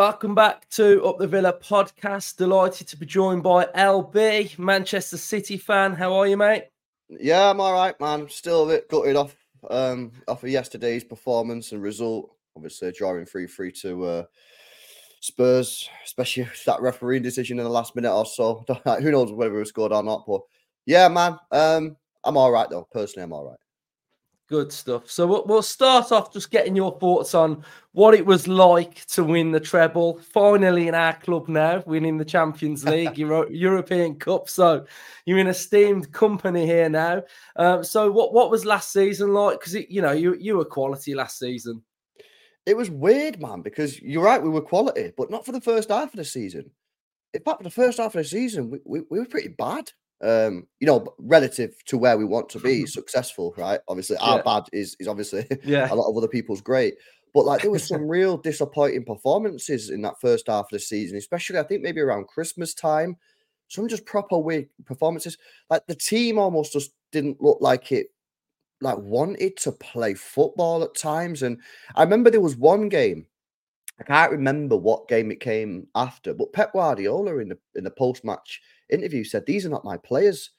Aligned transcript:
welcome 0.00 0.34
back 0.34 0.66
to 0.70 1.04
Up 1.04 1.18
the 1.18 1.26
Villa 1.26 1.52
podcast. 1.52 2.38
Delighted 2.38 2.88
to 2.88 2.96
be 2.96 3.04
joined 3.04 3.42
by 3.42 3.66
LB, 3.76 4.58
Manchester 4.58 5.18
City 5.18 5.58
fan. 5.58 5.92
How 5.92 6.14
are 6.14 6.26
you, 6.26 6.38
mate? 6.38 6.68
Yeah, 7.10 7.50
I'm 7.50 7.60
all 7.60 7.74
right, 7.74 8.00
man. 8.00 8.26
Still 8.30 8.64
a 8.64 8.66
bit 8.66 8.88
gutted 8.88 9.16
off 9.16 9.36
um 9.68 10.12
off 10.26 10.42
of 10.42 10.48
yesterday's 10.48 11.04
performance 11.04 11.72
and 11.72 11.82
result. 11.82 12.34
Obviously, 12.56 12.92
drawing 12.92 13.26
three 13.26 13.46
three 13.46 13.70
to 13.82 14.04
uh, 14.06 14.24
Spurs, 15.20 15.86
especially 16.02 16.48
that 16.64 16.80
refereeing 16.80 17.22
decision 17.22 17.58
in 17.58 17.64
the 17.64 17.70
last 17.70 17.94
minute 17.94 18.14
or 18.16 18.24
so. 18.24 18.64
Who 19.02 19.10
knows 19.10 19.32
whether 19.32 19.54
it 19.54 19.58
was 19.58 19.68
scored 19.68 19.92
or 19.92 20.02
not? 20.02 20.24
But 20.26 20.40
yeah, 20.86 21.08
man, 21.08 21.36
um, 21.52 21.94
I'm 22.24 22.38
all 22.38 22.50
right 22.50 22.70
though. 22.70 22.88
Personally, 22.90 23.24
I'm 23.24 23.34
all 23.34 23.44
right. 23.44 23.58
Good 24.50 24.72
stuff. 24.72 25.08
So 25.08 25.28
we'll, 25.28 25.44
we'll 25.46 25.62
start 25.62 26.10
off 26.10 26.32
just 26.32 26.50
getting 26.50 26.74
your 26.74 26.98
thoughts 26.98 27.36
on 27.36 27.64
what 27.92 28.14
it 28.14 28.26
was 28.26 28.48
like 28.48 29.04
to 29.06 29.22
win 29.22 29.52
the 29.52 29.60
treble. 29.60 30.18
Finally, 30.18 30.88
in 30.88 30.94
our 30.96 31.12
club 31.12 31.48
now, 31.48 31.84
winning 31.86 32.18
the 32.18 32.24
Champions 32.24 32.84
League, 32.88 33.16
Euro- 33.16 33.48
European 33.48 34.16
Cup. 34.16 34.48
So 34.48 34.86
you're 35.24 35.38
in 35.38 35.46
esteemed 35.46 36.10
company 36.10 36.66
here 36.66 36.88
now. 36.88 37.22
Um, 37.54 37.84
so 37.84 38.10
what 38.10 38.34
what 38.34 38.50
was 38.50 38.64
last 38.64 38.92
season 38.92 39.32
like? 39.32 39.60
Because 39.60 39.74
you 39.88 40.02
know 40.02 40.10
you 40.10 40.34
you 40.34 40.56
were 40.56 40.64
quality 40.64 41.14
last 41.14 41.38
season. 41.38 41.84
It 42.66 42.76
was 42.76 42.90
weird, 42.90 43.40
man. 43.40 43.62
Because 43.62 44.02
you're 44.02 44.24
right, 44.24 44.42
we 44.42 44.48
were 44.48 44.62
quality, 44.62 45.12
but 45.16 45.30
not 45.30 45.46
for 45.46 45.52
the 45.52 45.60
first 45.60 45.90
half 45.90 46.12
of 46.12 46.16
the 46.16 46.24
season. 46.24 46.72
In 47.34 47.42
fact, 47.42 47.58
for 47.58 47.64
the 47.64 47.70
first 47.70 47.98
half 47.98 48.16
of 48.16 48.22
the 48.24 48.28
season, 48.28 48.68
we, 48.68 48.80
we, 48.84 49.02
we 49.08 49.20
were 49.20 49.26
pretty 49.26 49.54
bad 49.56 49.92
um, 50.22 50.66
you 50.80 50.86
know, 50.86 51.14
relative 51.18 51.74
to 51.86 51.98
where 51.98 52.18
we 52.18 52.24
want 52.24 52.48
to 52.50 52.60
be 52.60 52.86
successful, 52.98 53.54
right? 53.56 53.80
Obviously, 53.88 54.16
our 54.18 54.36
Yeah. 54.38 54.42
bad 54.44 54.64
is 54.72 54.96
is 55.00 55.08
obviously 55.08 55.46
Yeah. 55.64 55.88
a 55.90 55.94
lot 55.94 56.10
of 56.10 56.16
other 56.16 56.28
people's 56.28 56.60
great. 56.60 56.94
But 57.32 57.44
like 57.46 57.62
there 57.62 57.70
was 57.70 57.86
some 57.86 58.08
real 58.08 58.36
disappointing 58.38 59.04
performances 59.04 59.90
in 59.90 60.02
that 60.02 60.20
first 60.20 60.48
half 60.48 60.64
of 60.66 60.70
the 60.72 60.78
season, 60.80 61.16
especially 61.16 61.58
I 61.58 61.62
think 61.64 61.82
maybe 61.82 62.00
around 62.00 62.28
Christmas 62.28 62.74
time. 62.74 63.16
Some 63.68 63.86
just 63.88 64.04
proper 64.04 64.36
weak 64.36 64.68
performances. 64.84 65.38
Like 65.70 65.86
the 65.86 65.94
team 65.94 66.38
almost 66.40 66.72
just 66.72 66.90
didn't 67.12 67.40
look 67.40 67.58
like 67.60 67.92
it 67.92 68.08
like 68.80 68.98
wanted 68.98 69.56
to 69.58 69.72
play 69.72 70.14
football 70.14 70.82
at 70.82 70.94
times. 70.94 71.42
And 71.42 71.60
I 71.94 72.02
remember 72.02 72.30
there 72.30 72.40
was 72.40 72.56
one 72.56 72.88
game. 72.88 73.26
I 74.00 74.04
can't 74.04 74.32
remember 74.32 74.76
what 74.76 75.08
game 75.08 75.30
it 75.30 75.40
came 75.40 75.88
after, 75.94 76.32
but 76.34 76.52
Pep 76.52 76.72
Guardiola 76.72 77.38
in 77.38 77.50
the 77.50 77.58
in 77.74 77.84
the 77.84 77.90
post 77.90 78.24
match 78.24 78.60
interview 78.92 79.24
said, 79.24 79.46
"These 79.46 79.66
are 79.66 79.70
not 79.70 79.84
my 79.84 79.96
players. 79.96 80.50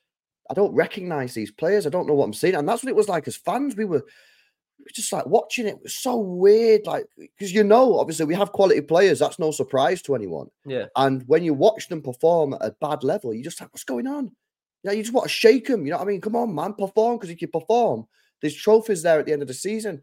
I 0.49 0.53
don't 0.53 0.73
recognize 0.73 1.33
these 1.33 1.51
players. 1.51 1.85
I 1.85 1.89
don't 1.89 2.07
know 2.07 2.13
what 2.13 2.25
I'm 2.25 2.33
seeing." 2.33 2.55
And 2.55 2.67
that's 2.67 2.83
what 2.83 2.89
it 2.89 2.95
was 2.95 3.09
like 3.09 3.27
as 3.27 3.37
fans. 3.37 3.75
We 3.75 3.85
were, 3.85 4.03
we 4.77 4.83
were 4.83 4.93
just 4.93 5.11
like 5.11 5.25
watching 5.25 5.67
it. 5.67 5.75
It 5.75 5.83
was 5.83 5.95
so 5.95 6.17
weird, 6.17 6.85
like 6.85 7.05
because 7.17 7.53
you 7.53 7.63
know, 7.63 7.99
obviously 7.99 8.25
we 8.25 8.35
have 8.35 8.51
quality 8.51 8.81
players. 8.81 9.19
That's 9.19 9.39
no 9.39 9.51
surprise 9.51 10.01
to 10.03 10.15
anyone. 10.15 10.47
Yeah. 10.65 10.85
And 10.95 11.23
when 11.27 11.43
you 11.43 11.53
watch 11.53 11.87
them 11.87 12.01
perform 12.01 12.53
at 12.53 12.65
a 12.65 12.75
bad 12.81 13.03
level, 13.03 13.33
you 13.33 13.43
just 13.43 13.59
like, 13.61 13.71
what's 13.73 13.83
going 13.83 14.07
on? 14.07 14.31
Yeah, 14.83 14.93
you 14.93 15.03
just 15.03 15.13
want 15.13 15.25
to 15.25 15.29
shake 15.29 15.67
them. 15.67 15.85
You 15.85 15.91
know 15.91 15.97
what 15.97 16.07
I 16.07 16.11
mean? 16.11 16.21
Come 16.21 16.35
on, 16.35 16.55
man, 16.55 16.73
perform 16.73 17.17
because 17.17 17.29
if 17.29 17.41
you 17.41 17.47
perform, 17.47 18.07
there's 18.41 18.55
trophies 18.55 19.03
there 19.03 19.19
at 19.19 19.25
the 19.25 19.33
end 19.33 19.41
of 19.41 19.47
the 19.47 19.53
season. 19.53 20.01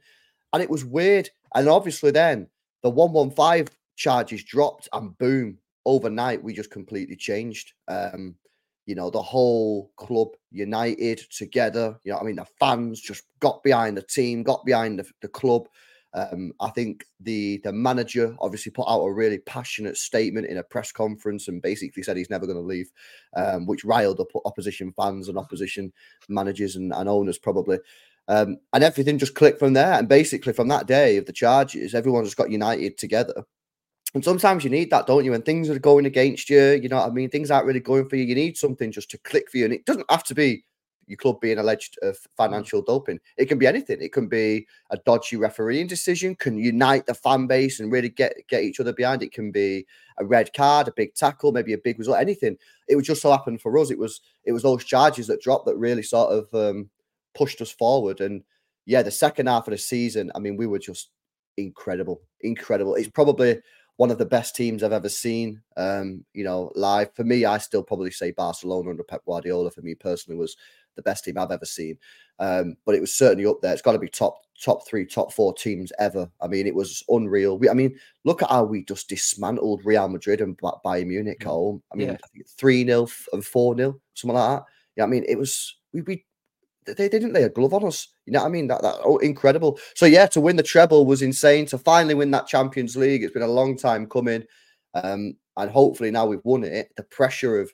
And 0.53 0.62
it 0.62 0.71
was 0.71 0.84
weird. 0.84 1.29
And 1.55 1.69
obviously, 1.69 2.11
then 2.11 2.49
the 2.83 2.91
115 2.91 3.75
charges 3.97 4.45
dropped, 4.45 4.89
and 4.93 5.17
boom, 5.19 5.59
overnight, 5.89 6.42
we 6.44 6.53
just 6.53 6.70
completely 6.70 7.17
changed. 7.17 7.72
Um, 7.89 8.36
you 8.86 8.94
know, 8.94 9.11
the 9.11 9.22
whole 9.22 9.91
club 9.97 10.28
united 10.50 11.20
together. 11.31 11.98
You 12.05 12.12
know, 12.12 12.19
I 12.19 12.25
mean, 12.25 12.36
the 12.36 12.47
fans 12.58 13.00
just 13.00 13.25
got 13.41 13.62
behind 13.62 13.97
the 13.97 14.03
team, 14.03 14.42
got 14.42 14.64
behind 14.64 14.98
the, 14.98 15.06
the 15.20 15.28
club. 15.28 15.69
Um, 16.14 16.53
I 16.59 16.71
think 16.71 17.04
the 17.21 17.60
the 17.65 17.72
manager 17.72 18.34
obviously 18.41 18.72
put 18.72 18.88
out 18.88 19.03
a 19.03 19.12
really 19.12 19.38
passionate 19.38 19.99
statement 19.99 20.47
in 20.47 20.56
a 20.56 20.62
press 20.62 20.91
conference 20.91 21.49
and 21.49 21.60
basically 21.60 22.03
said 22.03 22.16
he's 22.16 22.31
never 22.31 22.47
going 22.47 22.56
to 22.59 22.65
leave, 22.65 22.91
um, 23.37 23.66
which 23.66 23.84
riled 23.84 24.20
up 24.20 24.28
opposition 24.47 24.93
fans 24.93 25.28
and 25.28 25.37
opposition 25.37 25.93
managers 26.31 26.76
and, 26.76 26.93
and 26.94 27.09
owners 27.09 27.38
probably. 27.38 27.78
Um, 28.26 28.59
and 28.72 28.84
everything 28.84 29.19
just 29.19 29.34
clicked 29.34 29.59
from 29.59 29.75
there. 29.75 29.93
And 29.93 30.09
basically, 30.09 30.55
from 30.55 30.69
that 30.69 30.87
day 30.87 31.19
of 31.19 31.26
the 31.26 31.32
charges, 31.32 31.94
everyone 31.94 32.25
just 32.25 32.37
got 32.37 32.50
united 32.50 32.97
together. 32.97 33.44
And 34.14 34.24
sometimes 34.24 34.64
you 34.64 34.70
need 34.70 34.91
that, 34.91 35.06
don't 35.06 35.24
you? 35.24 35.32
When 35.32 35.42
things 35.42 35.69
are 35.69 35.78
going 35.78 36.06
against 36.06 36.48
you, 36.48 36.80
you 36.82 36.88
know 36.88 36.96
what 36.96 37.10
I 37.10 37.12
mean? 37.12 37.28
Things 37.28 37.50
aren't 37.50 37.66
really 37.66 37.80
going 37.80 38.08
for 38.08 38.16
you. 38.16 38.24
You 38.24 38.34
need 38.34 38.56
something 38.56 38.91
just 38.91 39.10
to 39.10 39.19
click 39.19 39.50
for 39.50 39.58
you. 39.58 39.66
And 39.66 39.74
it 39.74 39.84
doesn't 39.84 40.10
have 40.10 40.24
to 40.24 40.34
be 40.34 40.64
your 41.08 41.16
club 41.16 41.41
being 41.41 41.58
alleged 41.58 41.98
of 42.02 42.16
financial 42.36 42.82
doping. 42.82 43.19
It 43.36 43.46
can 43.46 43.58
be 43.58 43.66
anything. 43.66 44.00
It 44.00 44.12
can 44.12 44.28
be 44.28 44.66
a 44.91 44.98
dodgy 44.98 45.36
refereeing 45.36 45.86
decision, 45.86 46.34
can 46.36 46.58
unite 46.58 47.06
the 47.06 47.14
fan 47.14 47.46
base 47.46 47.80
and 47.80 47.91
really 47.91 48.10
get 48.10 48.34
get 48.48 48.62
each 48.62 48.80
other 48.80 48.92
behind. 48.92 49.22
It 49.22 49.32
can 49.32 49.50
be 49.50 49.86
a 50.19 50.25
red 50.25 50.52
card, 50.52 50.88
a 50.88 50.92
big 50.92 51.14
tackle, 51.14 51.52
maybe 51.52 51.72
a 51.72 51.78
big 51.78 51.98
result, 51.98 52.19
anything. 52.19 52.56
It 52.88 52.96
was 52.96 53.06
just 53.06 53.22
so 53.22 53.30
happen 53.30 53.58
for 53.58 53.76
us. 53.78 53.90
It 53.90 53.98
was 53.98 54.20
it 54.44 54.52
was 54.52 54.62
those 54.62 54.84
charges 54.84 55.26
that 55.28 55.40
dropped 55.40 55.66
that 55.66 55.76
really 55.76 56.02
sort 56.02 56.32
of 56.32 56.54
um, 56.54 56.90
pushed 57.34 57.60
us 57.60 57.70
forward. 57.70 58.20
And 58.20 58.42
yeah, 58.86 59.02
the 59.02 59.10
second 59.10 59.46
half 59.46 59.66
of 59.66 59.72
the 59.72 59.78
season, 59.78 60.30
I 60.34 60.38
mean, 60.38 60.56
we 60.56 60.66
were 60.66 60.78
just 60.78 61.10
incredible, 61.56 62.20
incredible. 62.40 62.94
It's 62.94 63.08
probably 63.08 63.60
one 63.98 64.12
of 64.12 64.19
the 64.19 64.25
best 64.25 64.54
teams 64.54 64.82
I've 64.82 64.92
ever 64.92 65.09
seen. 65.09 65.60
Um, 65.76 66.25
you 66.32 66.44
know, 66.44 66.70
live 66.76 67.12
for 67.14 67.25
me, 67.25 67.44
I 67.44 67.59
still 67.59 67.82
probably 67.82 68.12
say 68.12 68.31
Barcelona 68.31 68.91
under 68.91 69.03
Pep 69.03 69.22
Guardiola 69.26 69.72
for 69.72 69.82
me 69.82 69.97
personally 69.97 70.38
was 70.38 70.56
the 70.94 71.03
best 71.03 71.25
team 71.25 71.36
I've 71.36 71.50
ever 71.50 71.64
seen. 71.64 71.98
Um, 72.38 72.76
but 72.87 72.94
it 72.94 73.00
was 73.00 73.12
certainly 73.12 73.44
up 73.44 73.60
there. 73.60 73.72
It's 73.72 73.82
got 73.82 73.92
to 73.92 73.98
be 73.98 74.08
top 74.08 74.38
top 74.62 74.87
three, 74.87 75.04
top 75.04 75.32
four 75.32 75.53
teams 75.53 75.92
ever. 75.98 76.31
I 76.41 76.47
mean, 76.47 76.69
it 76.69 76.75
was 76.76 77.03
unreal. 77.08 77.58
We, 77.58 77.69
I 77.69 77.75
mean, 77.75 77.98
look 78.25 78.41
at 78.41 78.50
how 78.50 78.62
we 78.62 78.84
just 78.84 79.08
dismantled 79.08 79.84
Real 79.84 80.08
Madrid 80.08 80.41
and 80.41 80.56
Ba- 80.56 80.78
Bayern 80.84 81.08
Munich 81.08 81.38
at 81.41 81.48
home. 81.48 81.82
I 81.92 81.97
mean, 81.97 82.08
Yeah. 82.10 82.42
Three 82.56 82.84
0 82.87 83.08
and 83.32 83.44
four 83.44 83.76
0 83.76 84.00
something 84.14 84.37
like 84.37 84.58
that. 84.60 84.64
Yeah, 84.97 85.04
I 85.04 85.06
mean, 85.08 85.25
it 85.28 85.37
was 85.38 85.76
we 85.92 86.03
we 86.03 86.25
they 86.97 87.09
didn't 87.09 87.32
lay 87.32 87.43
a 87.43 87.49
glove 87.49 87.75
on 87.75 87.84
us. 87.84 88.09
You 88.26 88.32
know 88.32 88.41
what 88.41 88.47
I 88.47 88.50
mean? 88.50 88.69
That 88.69 88.82
that 88.82 88.97
oh, 89.04 89.19
incredible. 89.19 89.78
So 89.94 90.06
yeah, 90.06 90.26
to 90.26 90.41
win 90.41 90.56
the 90.56 90.62
treble 90.62 91.06
was 91.06 91.22
insane. 91.22 91.66
To 91.66 91.78
finally 91.78 92.15
win 92.15 92.31
that 92.32 92.47
Champions 92.47 92.97
League, 92.97 93.22
it's 93.22 93.32
been 93.32 93.43
a 93.43 93.49
long 93.49 93.76
time 93.76 94.06
coming, 94.06 94.44
um, 94.94 95.37
and 95.56 95.71
hopefully 95.71 96.10
now 96.10 96.26
we've 96.26 96.44
won 96.44 96.65
it. 96.65 96.91
The 96.97 97.04
pressure 97.04 97.60
of 97.60 97.72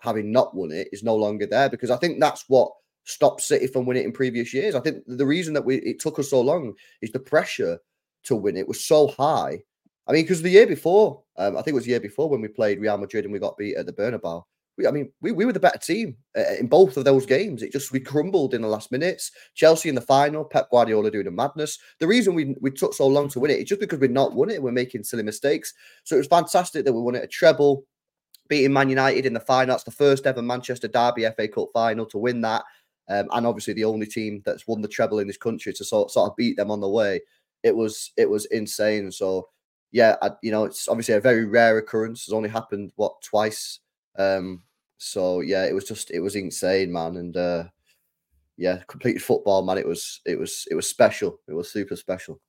having 0.00 0.30
not 0.30 0.54
won 0.54 0.70
it 0.72 0.88
is 0.92 1.02
no 1.02 1.16
longer 1.16 1.46
there 1.46 1.68
because 1.68 1.90
I 1.90 1.96
think 1.96 2.20
that's 2.20 2.44
what 2.48 2.70
stopped 3.04 3.40
City 3.40 3.66
from 3.66 3.86
winning 3.86 4.02
it 4.02 4.06
in 4.06 4.12
previous 4.12 4.52
years. 4.52 4.74
I 4.74 4.80
think 4.80 5.02
the 5.06 5.26
reason 5.26 5.54
that 5.54 5.64
we 5.64 5.76
it 5.76 6.00
took 6.00 6.18
us 6.18 6.30
so 6.30 6.40
long 6.40 6.74
is 7.00 7.12
the 7.12 7.20
pressure 7.20 7.78
to 8.24 8.36
win 8.36 8.56
it 8.56 8.68
was 8.68 8.84
so 8.84 9.08
high. 9.08 9.62
I 10.08 10.12
mean, 10.12 10.24
because 10.24 10.42
the 10.42 10.50
year 10.50 10.66
before, 10.66 11.22
um, 11.36 11.56
I 11.56 11.62
think 11.62 11.72
it 11.72 11.74
was 11.74 11.84
the 11.84 11.90
year 11.90 12.00
before 12.00 12.28
when 12.28 12.40
we 12.40 12.48
played 12.48 12.80
Real 12.80 12.98
Madrid 12.98 13.24
and 13.24 13.32
we 13.32 13.40
got 13.40 13.56
beat 13.56 13.76
at 13.76 13.86
the 13.86 13.92
Bernabeu. 13.92 14.42
We, 14.76 14.86
I 14.86 14.90
mean, 14.90 15.10
we, 15.20 15.32
we 15.32 15.44
were 15.44 15.52
the 15.52 15.60
better 15.60 15.78
team 15.78 16.16
uh, 16.36 16.54
in 16.58 16.66
both 16.66 16.96
of 16.96 17.04
those 17.04 17.24
games. 17.24 17.62
It 17.62 17.72
just 17.72 17.92
we 17.92 18.00
crumbled 18.00 18.54
in 18.54 18.62
the 18.62 18.68
last 18.68 18.92
minutes. 18.92 19.30
Chelsea 19.54 19.88
in 19.88 19.94
the 19.94 20.00
final, 20.00 20.44
Pep 20.44 20.70
Guardiola 20.70 21.10
doing 21.10 21.26
a 21.26 21.30
madness. 21.30 21.78
The 21.98 22.06
reason 22.06 22.34
we 22.34 22.54
we 22.60 22.70
took 22.70 22.94
so 22.94 23.06
long 23.06 23.28
to 23.30 23.40
win 23.40 23.50
it 23.50 23.60
is 23.60 23.68
just 23.68 23.80
because 23.80 23.98
we'd 23.98 24.10
not 24.10 24.34
won 24.34 24.50
it. 24.50 24.62
We're 24.62 24.72
making 24.72 25.04
silly 25.04 25.22
mistakes. 25.22 25.72
So 26.04 26.16
it 26.16 26.18
was 26.18 26.26
fantastic 26.26 26.84
that 26.84 26.92
we 26.92 27.00
won 27.00 27.14
it 27.14 27.24
a 27.24 27.28
treble, 27.28 27.84
beating 28.48 28.72
Man 28.72 28.90
United 28.90 29.26
in 29.26 29.32
the 29.32 29.40
final. 29.40 29.72
That's 29.72 29.84
the 29.84 29.90
first 29.90 30.26
ever 30.26 30.42
Manchester 30.42 30.88
Derby 30.88 31.26
FA 31.36 31.48
Cup 31.48 31.68
final 31.72 32.06
to 32.06 32.18
win 32.18 32.42
that, 32.42 32.64
um, 33.08 33.28
and 33.32 33.46
obviously 33.46 33.74
the 33.74 33.84
only 33.84 34.06
team 34.06 34.42
that's 34.44 34.66
won 34.66 34.82
the 34.82 34.88
treble 34.88 35.20
in 35.20 35.26
this 35.26 35.38
country 35.38 35.72
to 35.72 35.84
sort 35.84 36.10
sort 36.10 36.30
of 36.30 36.36
beat 36.36 36.56
them 36.56 36.70
on 36.70 36.80
the 36.80 36.88
way. 36.88 37.20
It 37.62 37.74
was 37.74 38.12
it 38.16 38.28
was 38.28 38.44
insane. 38.46 39.10
So 39.10 39.48
yeah, 39.92 40.16
I, 40.20 40.32
you 40.42 40.50
know, 40.50 40.64
it's 40.64 40.88
obviously 40.88 41.14
a 41.14 41.20
very 41.20 41.46
rare 41.46 41.78
occurrence. 41.78 42.24
It's 42.24 42.32
only 42.32 42.48
happened 42.48 42.92
what 42.96 43.22
twice. 43.22 43.80
Um, 44.18 44.62
so 44.98 45.40
yeah, 45.40 45.64
it 45.66 45.74
was 45.74 45.84
just 45.84 46.10
it 46.10 46.20
was 46.20 46.36
insane, 46.36 46.92
man, 46.92 47.16
and 47.16 47.36
uh, 47.36 47.64
yeah, 48.56 48.82
completed 48.88 49.22
football, 49.22 49.64
man. 49.64 49.78
It 49.78 49.86
was 49.86 50.20
it 50.26 50.38
was 50.38 50.66
it 50.70 50.74
was 50.74 50.88
special. 50.88 51.40
It 51.48 51.54
was 51.54 51.70
super 51.70 51.96
special. 51.96 52.40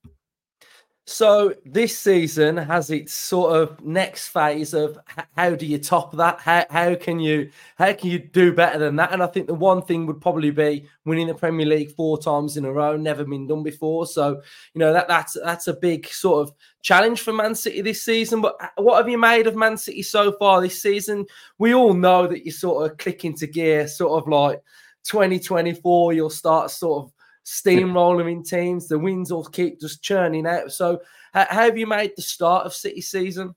So 1.09 1.53
this 1.65 1.97
season 1.97 2.57
has 2.57 2.89
its 2.89 3.13
sort 3.13 3.55
of 3.55 3.81
next 3.81 4.27
phase 4.27 4.73
of 4.73 4.99
how 5.37 5.55
do 5.55 5.65
you 5.65 5.77
top 5.77 6.13
that? 6.17 6.41
How, 6.41 6.65
how 6.69 6.95
can 6.95 7.21
you 7.21 7.49
how 7.77 7.93
can 7.93 8.09
you 8.09 8.19
do 8.19 8.51
better 8.51 8.77
than 8.77 8.97
that? 8.97 9.13
And 9.13 9.23
I 9.23 9.27
think 9.27 9.47
the 9.47 9.53
one 9.53 9.81
thing 9.81 10.05
would 10.05 10.19
probably 10.19 10.51
be 10.51 10.85
winning 11.05 11.27
the 11.27 11.33
Premier 11.33 11.65
League 11.65 11.91
four 11.91 12.17
times 12.17 12.57
in 12.57 12.65
a 12.65 12.73
row, 12.73 12.97
never 12.97 13.23
been 13.23 13.47
done 13.47 13.63
before. 13.63 14.05
So 14.05 14.41
you 14.73 14.79
know 14.79 14.91
that 14.91 15.07
that's 15.07 15.37
that's 15.41 15.69
a 15.69 15.73
big 15.75 16.07
sort 16.07 16.45
of 16.45 16.53
challenge 16.81 17.21
for 17.21 17.31
Man 17.31 17.55
City 17.55 17.79
this 17.79 18.03
season. 18.03 18.41
But 18.41 18.57
uh, 18.61 18.67
what 18.75 18.97
have 18.97 19.07
you 19.07 19.17
made 19.17 19.47
of 19.47 19.55
Man 19.55 19.77
City 19.77 20.03
so 20.03 20.33
far 20.33 20.59
this 20.59 20.81
season? 20.81 21.25
We 21.57 21.73
all 21.73 21.93
know 21.93 22.27
that 22.27 22.45
you 22.45 22.51
sort 22.51 22.91
of 22.91 22.97
click 22.97 23.23
into 23.23 23.47
gear, 23.47 23.87
sort 23.87 24.21
of 24.21 24.27
like 24.27 24.61
2024. 25.05 26.11
You'll 26.11 26.29
start 26.29 26.69
sort 26.69 27.05
of 27.05 27.13
steamrolling 27.47 28.31
in 28.31 28.43
teams. 28.43 28.87
The 28.87 28.99
wins 28.99 29.31
will 29.31 29.45
keep 29.45 29.79
just 29.79 30.03
churning 30.03 30.45
out. 30.45 30.71
So, 30.71 30.99
how, 31.33 31.45
have 31.49 31.77
you 31.77 31.87
made 31.87 32.11
the 32.15 32.21
start 32.21 32.65
of 32.65 32.73
City 32.73 33.01
season? 33.01 33.55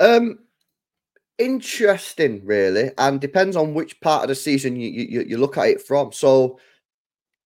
Um, 0.00 0.38
interesting, 1.38 2.44
really, 2.44 2.90
and 2.98 3.20
depends 3.20 3.54
on 3.56 3.74
which 3.74 4.00
part 4.00 4.22
of 4.22 4.28
the 4.28 4.34
season 4.34 4.76
you 4.76 4.88
you, 4.88 5.20
you 5.28 5.36
look 5.38 5.58
at 5.58 5.68
it 5.68 5.82
from. 5.82 6.10
So, 6.12 6.58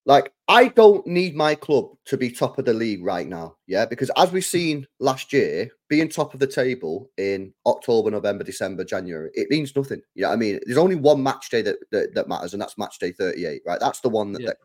Like, 0.06 0.32
I 0.48 0.68
don't 0.68 1.06
need 1.06 1.34
my 1.36 1.54
club 1.54 1.90
to 2.06 2.16
be 2.16 2.30
top 2.30 2.58
of 2.58 2.64
the 2.64 2.72
league 2.72 3.04
right 3.04 3.28
now. 3.28 3.56
Yeah. 3.66 3.84
Because 3.84 4.10
as 4.16 4.32
we've 4.32 4.42
seen 4.44 4.86
last 5.00 5.34
year, 5.34 5.68
being 5.90 6.08
top 6.08 6.32
of 6.32 6.40
the 6.40 6.46
table 6.46 7.10
in 7.18 7.52
October, 7.66 8.10
November, 8.10 8.42
December, 8.44 8.84
January, 8.84 9.28
it 9.34 9.50
means 9.50 9.76
nothing. 9.76 10.00
You 10.14 10.22
know 10.22 10.28
what 10.28 10.34
I 10.34 10.38
mean? 10.38 10.60
There's 10.64 10.78
only 10.78 10.94
one 10.96 11.22
match 11.22 11.50
day 11.50 11.60
that, 11.60 11.76
that, 11.90 12.14
that 12.14 12.28
matters, 12.28 12.54
and 12.54 12.62
that's 12.62 12.78
match 12.78 12.98
day 12.98 13.12
38, 13.12 13.60
right? 13.66 13.78
That's 13.80 14.00
the 14.00 14.08
one 14.08 14.32
that, 14.32 14.40
Yeah. 14.40 14.46
that 14.48 14.56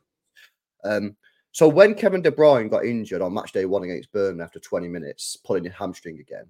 um 0.84 1.16
so 1.54 1.68
when 1.68 1.94
Kevin 1.94 2.24
De 2.24 2.32
Bruyne 2.32 2.70
got 2.70 2.84
injured 2.84 3.22
on 3.22 3.34
match 3.34 3.52
day 3.52 3.66
one 3.66 3.84
against 3.84 4.12
Burnley 4.12 4.44
after 4.44 4.60
20 4.60 4.88
minutes, 4.88 5.38
pulling 5.38 5.64
his 5.64 5.74
hamstring 5.74 6.20
again, 6.20 6.46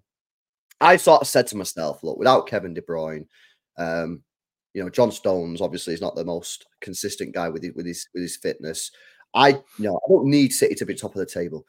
I 0.79 0.95
sort 0.95 1.21
of 1.21 1.27
said 1.27 1.45
to 1.47 1.57
myself, 1.57 2.03
look, 2.03 2.17
without 2.17 2.47
Kevin 2.47 2.73
De 2.73 2.81
Bruyne, 2.81 3.27
um, 3.77 4.23
you 4.73 4.81
know, 4.81 4.89
John 4.89 5.11
Stones 5.11 5.59
obviously 5.59 5.93
is 5.93 6.01
not 6.01 6.15
the 6.15 6.23
most 6.23 6.67
consistent 6.79 7.33
guy 7.33 7.49
with 7.49 7.63
his, 7.63 7.73
with 7.75 7.85
his 7.85 8.07
with 8.13 8.23
his 8.23 8.37
fitness. 8.37 8.91
I 9.33 9.49
you 9.49 9.61
know 9.79 9.97
I 9.97 10.09
don't 10.09 10.25
need 10.25 10.53
City 10.53 10.75
to 10.75 10.85
be 10.85 10.95
top 10.95 11.15
of 11.15 11.19
the 11.19 11.25
table. 11.25 11.67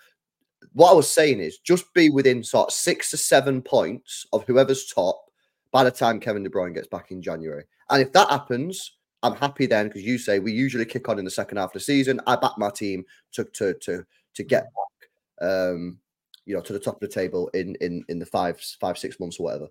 What 0.72 0.90
I 0.90 0.94
was 0.94 1.10
saying 1.10 1.40
is 1.40 1.58
just 1.58 1.92
be 1.92 2.10
within 2.10 2.42
sort 2.42 2.68
of 2.68 2.72
six 2.72 3.10
to 3.10 3.16
seven 3.16 3.62
points 3.62 4.26
of 4.32 4.44
whoever's 4.44 4.86
top 4.86 5.30
by 5.70 5.84
the 5.84 5.90
time 5.90 6.20
Kevin 6.20 6.42
De 6.42 6.50
Bruyne 6.50 6.74
gets 6.74 6.88
back 6.88 7.10
in 7.10 7.20
January. 7.20 7.64
And 7.90 8.00
if 8.00 8.12
that 8.12 8.30
happens, 8.30 8.96
I'm 9.24 9.34
happy 9.34 9.66
then 9.66 9.88
because 9.88 10.02
you 10.02 10.18
say 10.18 10.38
we 10.38 10.52
usually 10.52 10.84
kick 10.84 11.08
on 11.08 11.18
in 11.18 11.24
the 11.24 11.30
second 11.30 11.56
half 11.56 11.70
of 11.70 11.72
the 11.72 11.80
season. 11.80 12.20
I 12.26 12.36
back 12.36 12.52
my 12.58 12.70
team 12.70 13.04
to 13.32 13.44
to 13.44 13.74
to 13.74 14.04
to 14.34 14.42
get 14.42 14.64
back, 14.64 15.48
um, 15.48 15.98
you 16.44 16.54
know, 16.54 16.60
to 16.60 16.72
the 16.72 16.78
top 16.78 16.96
of 16.96 17.00
the 17.00 17.08
table 17.08 17.48
in 17.54 17.74
in 17.80 18.04
in 18.08 18.18
the 18.18 18.26
five 18.26 18.60
five 18.80 18.98
six 18.98 19.18
months 19.18 19.40
or 19.40 19.44
whatever. 19.44 19.68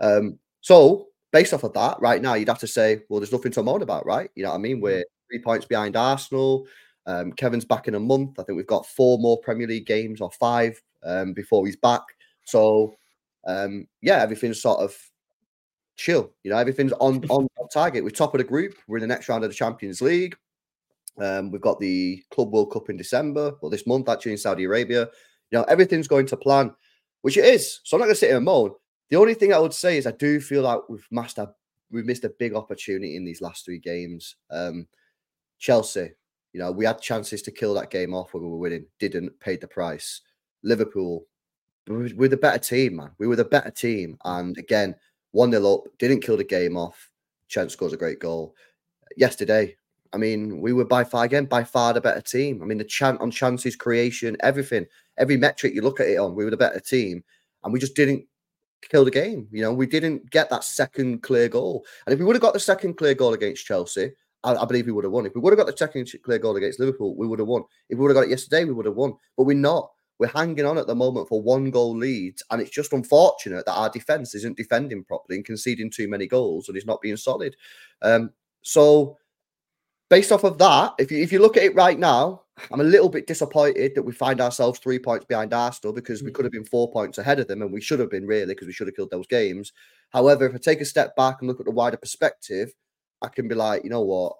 Um, 0.00 0.38
so 0.62 1.08
based 1.30 1.52
off 1.52 1.64
of 1.64 1.74
that, 1.74 2.00
right 2.00 2.22
now 2.22 2.34
you'd 2.34 2.48
have 2.48 2.58
to 2.60 2.66
say, 2.66 3.02
well, 3.08 3.20
there's 3.20 3.32
nothing 3.32 3.52
to 3.52 3.62
moan 3.62 3.82
about, 3.82 4.06
right? 4.06 4.30
You 4.34 4.44
know 4.44 4.50
what 4.50 4.56
I 4.56 4.60
mean? 4.60 4.80
We're 4.80 5.04
three 5.30 5.42
points 5.42 5.66
behind 5.66 5.96
Arsenal. 5.96 6.66
Um, 7.06 7.32
Kevin's 7.32 7.64
back 7.64 7.86
in 7.86 7.94
a 7.94 8.00
month. 8.00 8.38
I 8.38 8.42
think 8.42 8.56
we've 8.56 8.66
got 8.66 8.86
four 8.86 9.18
more 9.18 9.38
Premier 9.40 9.66
League 9.66 9.86
games 9.86 10.20
or 10.20 10.30
five 10.30 10.80
um, 11.04 11.34
before 11.34 11.66
he's 11.66 11.76
back. 11.76 12.02
So 12.44 12.96
um, 13.46 13.86
yeah, 14.00 14.22
everything's 14.22 14.62
sort 14.62 14.80
of 14.80 14.96
chill. 15.96 16.32
You 16.42 16.50
know, 16.50 16.58
everything's 16.58 16.92
on 16.92 17.24
on 17.30 17.48
target. 17.72 18.04
We're 18.04 18.10
top 18.10 18.34
of 18.34 18.38
the 18.38 18.44
group. 18.44 18.74
We're 18.86 18.98
in 18.98 19.02
the 19.02 19.06
next 19.06 19.28
round 19.28 19.44
of 19.44 19.50
the 19.50 19.56
Champions 19.56 20.00
League. 20.00 20.36
Um, 21.18 21.50
we've 21.50 21.60
got 21.60 21.80
the 21.80 22.22
Club 22.30 22.52
World 22.52 22.72
Cup 22.72 22.90
in 22.90 22.96
December, 22.96 23.54
well, 23.60 23.70
this 23.70 23.86
month 23.86 24.08
actually 24.08 24.32
in 24.32 24.38
Saudi 24.38 24.64
Arabia. 24.64 25.08
You 25.50 25.58
know, 25.58 25.64
everything's 25.64 26.08
going 26.08 26.26
to 26.26 26.36
plan, 26.36 26.74
which 27.22 27.38
it 27.38 27.44
is. 27.44 27.80
So 27.84 27.96
I'm 27.96 28.00
not 28.00 28.06
going 28.06 28.14
to 28.14 28.18
sit 28.18 28.28
here 28.28 28.36
and 28.36 28.44
moan. 28.44 28.72
The 29.08 29.16
only 29.16 29.34
thing 29.34 29.52
I 29.52 29.58
would 29.58 29.72
say 29.72 29.96
is 29.96 30.06
I 30.06 30.10
do 30.12 30.40
feel 30.40 30.62
like 30.62 30.80
we've 30.88 31.06
missed 31.10 31.38
a 31.38 31.52
we've 31.90 32.04
missed 32.04 32.24
a 32.24 32.30
big 32.30 32.54
opportunity 32.54 33.16
in 33.16 33.24
these 33.24 33.40
last 33.40 33.64
three 33.64 33.78
games. 33.78 34.36
Um, 34.50 34.86
Chelsea, 35.58 36.10
you 36.52 36.60
know, 36.60 36.72
we 36.72 36.84
had 36.84 37.00
chances 37.00 37.42
to 37.42 37.50
kill 37.50 37.74
that 37.74 37.90
game 37.90 38.12
off 38.12 38.34
when 38.34 38.42
we 38.42 38.48
were 38.48 38.56
winning, 38.56 38.86
didn't, 38.98 39.38
paid 39.40 39.60
the 39.60 39.68
price. 39.68 40.22
Liverpool, 40.62 41.24
we 41.86 42.12
we're 42.14 42.28
the 42.28 42.36
better 42.36 42.58
team, 42.58 42.96
man. 42.96 43.12
We 43.18 43.28
were 43.28 43.36
the 43.36 43.44
better 43.44 43.70
team. 43.70 44.18
And 44.24 44.58
again, 44.58 44.96
1 45.36 45.50
0 45.50 45.74
up, 45.74 45.84
didn't 45.98 46.22
kill 46.22 46.38
the 46.38 46.44
game 46.44 46.78
off. 46.78 47.10
Trent 47.50 47.70
scores 47.70 47.92
a 47.92 47.96
great 47.98 48.18
goal. 48.18 48.54
Yesterday, 49.18 49.76
I 50.14 50.16
mean, 50.16 50.62
we 50.62 50.72
were 50.72 50.86
by 50.86 51.04
far, 51.04 51.24
again, 51.24 51.44
by 51.44 51.62
far 51.62 51.92
the 51.92 52.00
better 52.00 52.22
team. 52.22 52.62
I 52.62 52.64
mean, 52.64 52.78
the 52.78 52.84
chant 52.84 53.20
on 53.20 53.30
chances, 53.30 53.76
creation, 53.76 54.38
everything, 54.40 54.86
every 55.18 55.36
metric 55.36 55.74
you 55.74 55.82
look 55.82 56.00
at 56.00 56.08
it 56.08 56.16
on, 56.16 56.34
we 56.34 56.44
were 56.44 56.50
the 56.50 56.56
better 56.56 56.80
team. 56.80 57.22
And 57.62 57.72
we 57.72 57.78
just 57.78 57.94
didn't 57.94 58.24
kill 58.80 59.04
the 59.04 59.10
game. 59.10 59.46
You 59.52 59.60
know, 59.60 59.74
we 59.74 59.86
didn't 59.86 60.30
get 60.30 60.48
that 60.48 60.64
second 60.64 61.22
clear 61.22 61.50
goal. 61.50 61.84
And 62.06 62.14
if 62.14 62.18
we 62.18 62.24
would 62.24 62.36
have 62.36 62.42
got 62.42 62.54
the 62.54 62.60
second 62.60 62.94
clear 62.94 63.14
goal 63.14 63.34
against 63.34 63.66
Chelsea, 63.66 64.12
I, 64.42 64.54
I 64.54 64.64
believe 64.64 64.86
we 64.86 64.92
would 64.92 65.04
have 65.04 65.12
won. 65.12 65.26
If 65.26 65.34
we 65.34 65.42
would 65.42 65.52
have 65.52 65.58
got 65.58 65.66
the 65.66 65.76
second 65.76 66.10
clear 66.24 66.38
goal 66.38 66.56
against 66.56 66.80
Liverpool, 66.80 67.14
we 67.14 67.26
would 67.26 67.40
have 67.40 67.48
won. 67.48 67.64
If 67.90 67.98
we 67.98 68.02
would 68.02 68.16
have 68.16 68.22
got 68.22 68.28
it 68.28 68.30
yesterday, 68.30 68.64
we 68.64 68.72
would 68.72 68.86
have 68.86 68.94
won. 68.94 69.12
But 69.36 69.44
we're 69.44 69.54
not. 69.54 69.90
We're 70.18 70.28
hanging 70.28 70.64
on 70.64 70.78
at 70.78 70.86
the 70.86 70.94
moment 70.94 71.28
for 71.28 71.42
one 71.42 71.70
goal 71.70 71.96
leads, 71.96 72.42
and 72.50 72.60
it's 72.60 72.70
just 72.70 72.92
unfortunate 72.92 73.66
that 73.66 73.74
our 73.74 73.90
defense 73.90 74.34
isn't 74.34 74.56
defending 74.56 75.04
properly 75.04 75.36
and 75.36 75.44
conceding 75.44 75.90
too 75.90 76.08
many 76.08 76.26
goals 76.26 76.68
and 76.68 76.76
is 76.76 76.86
not 76.86 77.02
being 77.02 77.16
solid. 77.16 77.56
Um, 78.02 78.30
so, 78.62 79.18
based 80.08 80.32
off 80.32 80.44
of 80.44 80.58
that, 80.58 80.94
if 80.98 81.10
you 81.10 81.18
if 81.18 81.32
you 81.32 81.38
look 81.38 81.56
at 81.56 81.64
it 81.64 81.74
right 81.74 81.98
now, 81.98 82.42
I'm 82.70 82.80
a 82.80 82.84
little 82.84 83.10
bit 83.10 83.26
disappointed 83.26 83.94
that 83.94 84.02
we 84.02 84.12
find 84.12 84.40
ourselves 84.40 84.78
three 84.78 84.98
points 84.98 85.26
behind 85.26 85.52
Arsenal 85.52 85.92
because 85.92 86.22
we 86.22 86.30
could 86.30 86.46
have 86.46 86.52
been 86.52 86.64
four 86.64 86.90
points 86.90 87.18
ahead 87.18 87.38
of 87.38 87.48
them, 87.48 87.62
and 87.62 87.72
we 87.72 87.80
should 87.80 88.00
have 88.00 88.10
been 88.10 88.26
really 88.26 88.54
because 88.54 88.66
we 88.66 88.72
should 88.72 88.86
have 88.86 88.96
killed 88.96 89.10
those 89.10 89.26
games. 89.26 89.72
However, 90.10 90.46
if 90.46 90.54
I 90.54 90.58
take 90.58 90.80
a 90.80 90.86
step 90.86 91.14
back 91.16 91.36
and 91.40 91.48
look 91.48 91.60
at 91.60 91.66
the 91.66 91.72
wider 91.72 91.98
perspective, 91.98 92.72
I 93.22 93.28
can 93.28 93.48
be 93.48 93.54
like, 93.54 93.84
you 93.84 93.90
know 93.90 94.02
what, 94.02 94.34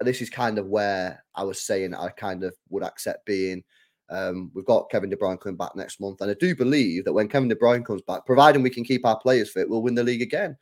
this 0.00 0.22
is 0.22 0.30
kind 0.30 0.58
of 0.58 0.66
where 0.66 1.24
I 1.34 1.44
was 1.44 1.60
saying 1.60 1.94
I 1.94 2.08
kind 2.08 2.44
of 2.44 2.54
would 2.70 2.82
accept 2.82 3.26
being. 3.26 3.62
Um, 4.10 4.50
we've 4.54 4.64
got 4.64 4.90
Kevin 4.90 5.10
De 5.10 5.16
Bruyne 5.16 5.40
coming 5.40 5.56
back 5.56 5.74
next 5.74 6.00
month, 6.00 6.20
and 6.20 6.30
I 6.30 6.34
do 6.34 6.54
believe 6.54 7.04
that 7.04 7.12
when 7.12 7.28
Kevin 7.28 7.48
De 7.48 7.54
Bruyne 7.54 7.84
comes 7.84 8.02
back, 8.02 8.26
providing 8.26 8.62
we 8.62 8.70
can 8.70 8.84
keep 8.84 9.06
our 9.06 9.18
players 9.18 9.50
fit, 9.50 9.68
we'll 9.68 9.82
win 9.82 9.94
the 9.94 10.04
league 10.04 10.22
again. 10.22 10.56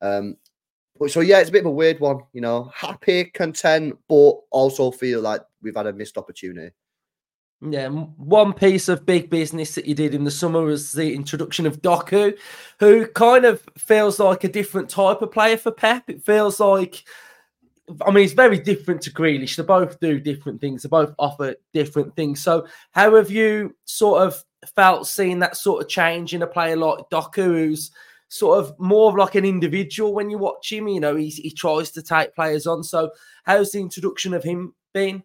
Um, 0.00 0.36
but 0.98 1.10
so 1.10 1.20
yeah, 1.20 1.38
it's 1.38 1.48
a 1.48 1.52
bit 1.52 1.60
of 1.62 1.66
a 1.66 1.70
weird 1.70 2.00
one, 2.00 2.20
you 2.32 2.40
know. 2.40 2.72
Happy, 2.74 3.26
content, 3.26 3.96
but 4.08 4.32
also 4.50 4.90
feel 4.90 5.20
like 5.20 5.42
we've 5.62 5.76
had 5.76 5.86
a 5.86 5.92
missed 5.92 6.18
opportunity. 6.18 6.74
Yeah, 7.60 7.88
one 7.88 8.52
piece 8.52 8.88
of 8.88 9.04
big 9.04 9.30
business 9.30 9.74
that 9.74 9.86
you 9.86 9.94
did 9.94 10.14
in 10.14 10.22
the 10.22 10.30
summer 10.30 10.62
was 10.62 10.92
the 10.92 11.14
introduction 11.14 11.66
of 11.66 11.82
Doku, 11.82 12.38
who 12.78 13.06
kind 13.08 13.44
of 13.44 13.64
feels 13.76 14.20
like 14.20 14.44
a 14.44 14.48
different 14.48 14.88
type 14.88 15.22
of 15.22 15.32
player 15.32 15.56
for 15.56 15.72
Pep. 15.72 16.08
It 16.08 16.24
feels 16.24 16.60
like, 16.60 17.04
I 18.06 18.10
mean, 18.10 18.24
it's 18.24 18.32
very 18.32 18.58
different 18.58 19.02
to 19.02 19.12
Grealish. 19.12 19.56
They 19.56 19.62
both 19.62 19.98
do 20.00 20.20
different 20.20 20.60
things. 20.60 20.82
They 20.82 20.88
both 20.88 21.14
offer 21.18 21.54
different 21.72 22.14
things. 22.16 22.42
So, 22.42 22.66
how 22.92 23.14
have 23.16 23.30
you 23.30 23.74
sort 23.84 24.22
of 24.22 24.42
felt 24.74 25.06
seeing 25.06 25.38
that 25.40 25.56
sort 25.56 25.82
of 25.82 25.88
change 25.88 26.34
in 26.34 26.42
a 26.42 26.46
player 26.46 26.76
like 26.76 26.98
Doku, 27.10 27.44
who's 27.44 27.90
sort 28.28 28.58
of 28.58 28.78
more 28.78 29.10
of 29.10 29.16
like 29.16 29.34
an 29.34 29.44
individual 29.44 30.14
when 30.14 30.30
you 30.30 30.38
watch 30.38 30.72
him? 30.72 30.88
You 30.88 31.00
know, 31.00 31.16
he's, 31.16 31.36
he 31.36 31.50
tries 31.50 31.90
to 31.92 32.02
take 32.02 32.34
players 32.34 32.66
on. 32.66 32.82
So, 32.82 33.10
how's 33.44 33.72
the 33.72 33.80
introduction 33.80 34.34
of 34.34 34.44
him 34.44 34.74
been? 34.92 35.22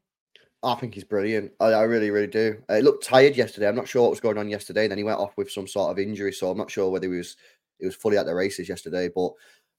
I 0.64 0.76
think 0.76 0.94
he's 0.94 1.04
brilliant. 1.04 1.52
I, 1.60 1.68
I 1.68 1.84
really, 1.84 2.10
really 2.10 2.28
do. 2.28 2.58
Uh, 2.70 2.76
he 2.78 2.82
looked 2.82 3.04
tired 3.04 3.36
yesterday. 3.36 3.68
I'm 3.68 3.76
not 3.76 3.88
sure 3.88 4.04
what 4.04 4.12
was 4.12 4.22
going 4.22 4.38
on 4.38 4.50
yesterday. 4.50 4.88
Then 4.88 4.98
he 4.98 5.04
went 5.04 5.20
off 5.20 5.36
with 5.36 5.52
some 5.52 5.68
sort 5.68 5.92
of 5.92 6.00
injury, 6.00 6.32
so 6.32 6.50
I'm 6.50 6.58
not 6.58 6.72
sure 6.72 6.90
whether 6.90 7.12
he 7.12 7.18
was 7.18 7.36
he 7.80 7.86
was 7.86 7.96
fully 7.96 8.18
at 8.18 8.26
the 8.26 8.34
races 8.34 8.70
yesterday. 8.70 9.10
But 9.14 9.32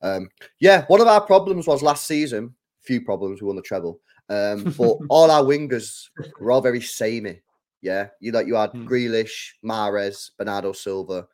um, 0.02 0.28
yeah, 0.60 0.84
one 0.86 1.00
of 1.00 1.06
our 1.06 1.22
problems 1.22 1.66
was 1.66 1.82
last 1.82 2.06
season. 2.06 2.54
Few 2.84 3.00
problems. 3.00 3.40
We 3.40 3.46
won 3.46 3.56
the 3.56 3.62
treble, 3.62 4.00
um, 4.28 4.64
but 4.78 4.98
all 5.08 5.30
our 5.30 5.42
wingers 5.42 6.08
were 6.40 6.52
all 6.52 6.60
very 6.60 6.80
samey. 6.80 7.40
Yeah, 7.82 8.08
you 8.20 8.32
like 8.32 8.46
you 8.46 8.54
had 8.54 8.70
Hmm. 8.70 8.86
Grealish, 8.86 9.52
Mahrez, 9.64 10.30
Bernardo 10.38 10.72
Silva, 10.72 11.26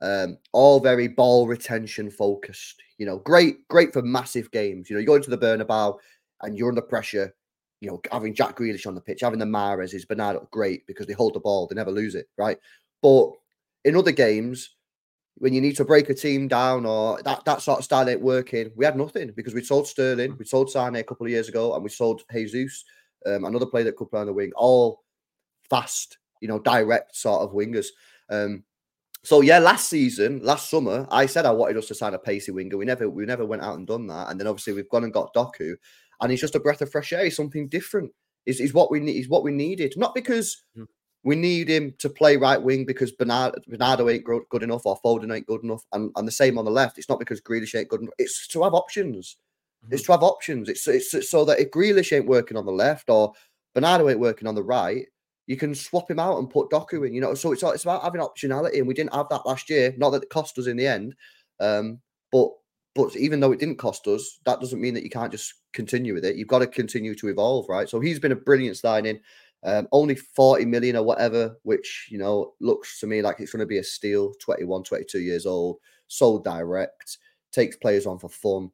um, 0.00 0.38
all 0.52 0.80
very 0.80 1.08
ball 1.08 1.46
retention 1.46 2.10
focused. 2.10 2.82
You 2.98 3.06
know, 3.06 3.18
great, 3.18 3.68
great 3.68 3.92
for 3.92 4.02
massive 4.02 4.50
games. 4.50 4.88
You 4.88 4.96
know, 4.96 5.00
you 5.00 5.06
go 5.06 5.14
into 5.16 5.30
the 5.30 5.38
Bernabeu 5.38 5.98
and 6.42 6.56
you're 6.56 6.70
under 6.70 6.82
pressure 6.82 7.34
you 7.80 7.88
know, 7.88 8.00
having 8.12 8.34
Jack 8.34 8.56
Grealish 8.56 8.86
on 8.86 8.94
the 8.94 9.00
pitch, 9.00 9.20
having 9.22 9.38
the 9.38 9.46
Mahrez 9.46 9.94
is 9.94 10.04
Bernardo 10.04 10.46
great 10.50 10.86
because 10.86 11.06
they 11.06 11.14
hold 11.14 11.34
the 11.34 11.40
ball, 11.40 11.66
they 11.66 11.74
never 11.74 11.90
lose 11.90 12.14
it, 12.14 12.28
right? 12.36 12.58
But 13.02 13.30
in 13.84 13.96
other 13.96 14.12
games, 14.12 14.76
when 15.40 15.54
you 15.54 15.60
need 15.62 15.74
to 15.76 15.86
break 15.86 16.10
a 16.10 16.14
team 16.14 16.48
down 16.48 16.84
or 16.84 17.20
that, 17.22 17.44
that 17.46 17.62
sort 17.62 17.78
of 17.78 17.84
style 17.84 18.08
ain't 18.08 18.20
working, 18.20 18.70
we 18.76 18.84
had 18.84 18.96
nothing 18.96 19.32
because 19.34 19.54
we 19.54 19.64
sold 19.64 19.88
Sterling, 19.88 20.36
we 20.38 20.44
sold 20.44 20.70
Sane 20.70 20.96
a 20.96 21.02
couple 21.02 21.24
of 21.24 21.32
years 21.32 21.48
ago, 21.48 21.74
and 21.74 21.82
we 21.82 21.88
sold 21.88 22.22
Jesus, 22.30 22.84
um, 23.24 23.44
another 23.44 23.64
player 23.64 23.84
that 23.84 23.96
could 23.96 24.10
play 24.10 24.20
on 24.20 24.26
the 24.26 24.34
wing, 24.34 24.52
all 24.54 25.02
fast, 25.70 26.18
you 26.42 26.48
know, 26.48 26.58
direct 26.58 27.16
sort 27.16 27.40
of 27.40 27.52
wingers. 27.52 27.86
Um, 28.28 28.64
so 29.24 29.40
yeah, 29.40 29.58
last 29.58 29.88
season, 29.88 30.40
last 30.42 30.68
summer, 30.68 31.06
I 31.10 31.24
said 31.24 31.46
I 31.46 31.52
wanted 31.52 31.78
us 31.78 31.88
to 31.88 31.94
sign 31.94 32.12
a 32.12 32.18
pacey 32.18 32.52
winger. 32.52 32.76
We 32.76 32.84
never, 32.84 33.08
we 33.08 33.24
never 33.24 33.46
went 33.46 33.62
out 33.62 33.78
and 33.78 33.86
done 33.86 34.06
that. 34.08 34.28
And 34.30 34.38
then 34.38 34.46
obviously 34.46 34.74
we've 34.74 34.88
gone 34.90 35.04
and 35.04 35.12
got 35.12 35.32
Doku, 35.32 35.74
and 36.20 36.30
he's 36.30 36.40
just 36.42 36.54
a 36.54 36.60
breath 36.60 36.82
of 36.82 36.90
fresh 36.92 37.14
air. 37.14 37.24
He's 37.24 37.36
something 37.36 37.66
different. 37.68 38.12
Is 38.44 38.60
is 38.60 38.74
what 38.74 38.90
we 38.90 39.00
need. 39.00 39.16
Is 39.16 39.28
what 39.28 39.42
we 39.42 39.52
needed. 39.52 39.94
Not 39.96 40.14
because 40.14 40.62
Mm. 40.76 40.86
We 41.22 41.36
need 41.36 41.68
him 41.68 41.94
to 41.98 42.08
play 42.08 42.36
right 42.36 42.60
wing 42.60 42.86
because 42.86 43.12
Bernardo, 43.12 43.60
Bernardo 43.68 44.08
ain't 44.08 44.24
good, 44.24 44.62
enough 44.62 44.86
or 44.86 44.98
Foden 45.04 45.34
ain't 45.34 45.46
good 45.46 45.62
enough, 45.62 45.84
and, 45.92 46.10
and 46.16 46.26
the 46.26 46.32
same 46.32 46.58
on 46.58 46.64
the 46.64 46.70
left. 46.70 46.98
It's 46.98 47.08
not 47.08 47.18
because 47.18 47.40
Grealish 47.40 47.78
ain't 47.78 47.88
good 47.88 48.00
enough. 48.00 48.14
It's 48.18 48.46
to 48.48 48.62
have 48.62 48.74
options. 48.74 49.36
It's 49.90 50.04
to 50.04 50.12
have 50.12 50.22
options. 50.22 50.68
It's, 50.68 50.86
it's 50.88 51.30
so 51.30 51.44
that 51.44 51.60
if 51.60 51.70
Grealish 51.70 52.16
ain't 52.16 52.26
working 52.26 52.56
on 52.56 52.64
the 52.64 52.72
left 52.72 53.10
or 53.10 53.32
Bernardo 53.74 54.08
ain't 54.08 54.20
working 54.20 54.48
on 54.48 54.54
the 54.54 54.62
right, 54.62 55.06
you 55.46 55.56
can 55.56 55.74
swap 55.74 56.10
him 56.10 56.18
out 56.18 56.38
and 56.38 56.48
put 56.48 56.70
Doku 56.70 57.06
in. 57.06 57.12
You 57.12 57.20
know, 57.20 57.34
so 57.34 57.52
it's 57.52 57.62
it's 57.62 57.82
about 57.82 58.02
having 58.02 58.20
optionality, 58.20 58.78
and 58.78 58.86
we 58.86 58.94
didn't 58.94 59.14
have 59.14 59.28
that 59.30 59.46
last 59.46 59.68
year. 59.68 59.94
Not 59.98 60.10
that 60.10 60.22
it 60.22 60.30
cost 60.30 60.58
us 60.58 60.66
in 60.66 60.76
the 60.76 60.86
end, 60.86 61.14
um, 61.58 62.00
but 62.32 62.50
but 62.94 63.14
even 63.16 63.40
though 63.40 63.52
it 63.52 63.60
didn't 63.60 63.78
cost 63.78 64.06
us, 64.06 64.40
that 64.46 64.60
doesn't 64.60 64.80
mean 64.80 64.94
that 64.94 65.04
you 65.04 65.10
can't 65.10 65.32
just 65.32 65.54
continue 65.72 66.14
with 66.14 66.24
it. 66.24 66.36
You've 66.36 66.48
got 66.48 66.60
to 66.60 66.66
continue 66.66 67.14
to 67.14 67.28
evolve, 67.28 67.68
right? 67.68 67.88
So 67.88 68.00
he's 68.00 68.18
been 68.18 68.32
a 68.32 68.36
brilliant 68.36 68.76
signing. 68.76 69.20
Um, 69.62 69.88
only 69.92 70.14
40 70.14 70.64
million 70.64 70.96
or 70.96 71.02
whatever, 71.02 71.56
which 71.64 72.08
you 72.10 72.18
know 72.18 72.54
looks 72.60 72.98
to 73.00 73.06
me 73.06 73.20
like 73.20 73.40
it's 73.40 73.52
going 73.52 73.60
to 73.60 73.66
be 73.66 73.78
a 73.78 73.84
steal. 73.84 74.32
21, 74.40 74.84
22 74.84 75.20
years 75.20 75.44
old, 75.44 75.78
so 76.06 76.40
direct, 76.40 77.18
takes 77.52 77.76
players 77.76 78.06
on 78.06 78.18
for 78.18 78.28
fun. 78.28 78.70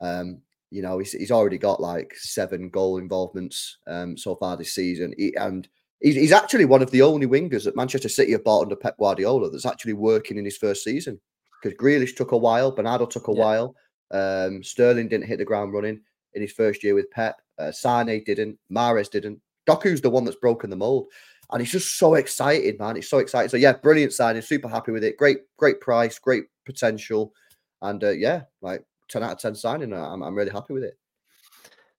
Um, 0.00 0.40
you 0.70 0.82
know, 0.82 0.98
he's, 0.98 1.12
he's 1.12 1.30
already 1.30 1.56
got 1.56 1.80
like 1.80 2.12
seven 2.16 2.68
goal 2.68 2.98
involvements 2.98 3.78
um, 3.86 4.16
so 4.16 4.34
far 4.34 4.56
this 4.56 4.74
season. 4.74 5.14
He, 5.16 5.32
and 5.36 5.68
he's, 6.00 6.16
he's 6.16 6.32
actually 6.32 6.64
one 6.64 6.82
of 6.82 6.90
the 6.90 7.02
only 7.02 7.28
wingers 7.28 7.64
that 7.64 7.76
Manchester 7.76 8.08
City 8.08 8.32
have 8.32 8.42
bought 8.42 8.62
under 8.62 8.74
Pep 8.74 8.98
Guardiola 8.98 9.50
that's 9.50 9.66
actually 9.66 9.92
working 9.92 10.36
in 10.36 10.44
his 10.44 10.56
first 10.56 10.82
season. 10.82 11.20
Because 11.62 11.78
Grealish 11.78 12.16
took 12.16 12.32
a 12.32 12.36
while, 12.36 12.72
Bernardo 12.72 13.06
took 13.06 13.28
a 13.28 13.32
yeah. 13.32 13.40
while, 13.40 13.76
um, 14.10 14.64
Sterling 14.64 15.08
didn't 15.08 15.28
hit 15.28 15.38
the 15.38 15.44
ground 15.44 15.72
running 15.72 16.00
in 16.34 16.42
his 16.42 16.52
first 16.52 16.82
year 16.82 16.94
with 16.94 17.10
Pep. 17.10 17.40
Uh, 17.58 17.70
Sane 17.70 18.24
didn't, 18.24 18.58
Mahrez 18.70 19.08
didn't. 19.08 19.40
Doku's 19.66 20.00
the 20.00 20.10
one 20.10 20.24
that's 20.24 20.36
broken 20.36 20.70
the 20.70 20.76
mold. 20.76 21.06
And 21.52 21.60
he's 21.60 21.72
just 21.72 21.98
so 21.98 22.14
excited, 22.14 22.78
man. 22.78 22.96
He's 22.96 23.08
so 23.08 23.18
excited. 23.18 23.50
So 23.50 23.56
yeah, 23.56 23.74
brilliant 23.74 24.12
signing. 24.12 24.42
Super 24.42 24.68
happy 24.68 24.92
with 24.92 25.04
it. 25.04 25.16
Great, 25.16 25.38
great 25.56 25.80
price, 25.80 26.18
great 26.18 26.44
potential. 26.64 27.32
And 27.82 28.02
uh, 28.02 28.10
yeah, 28.10 28.42
like 28.62 28.82
10 29.08 29.22
out 29.22 29.32
of 29.32 29.38
10 29.38 29.54
signing. 29.54 29.92
I'm, 29.92 30.22
I'm 30.22 30.34
really 30.34 30.50
happy 30.50 30.72
with 30.72 30.84
it. 30.84 30.98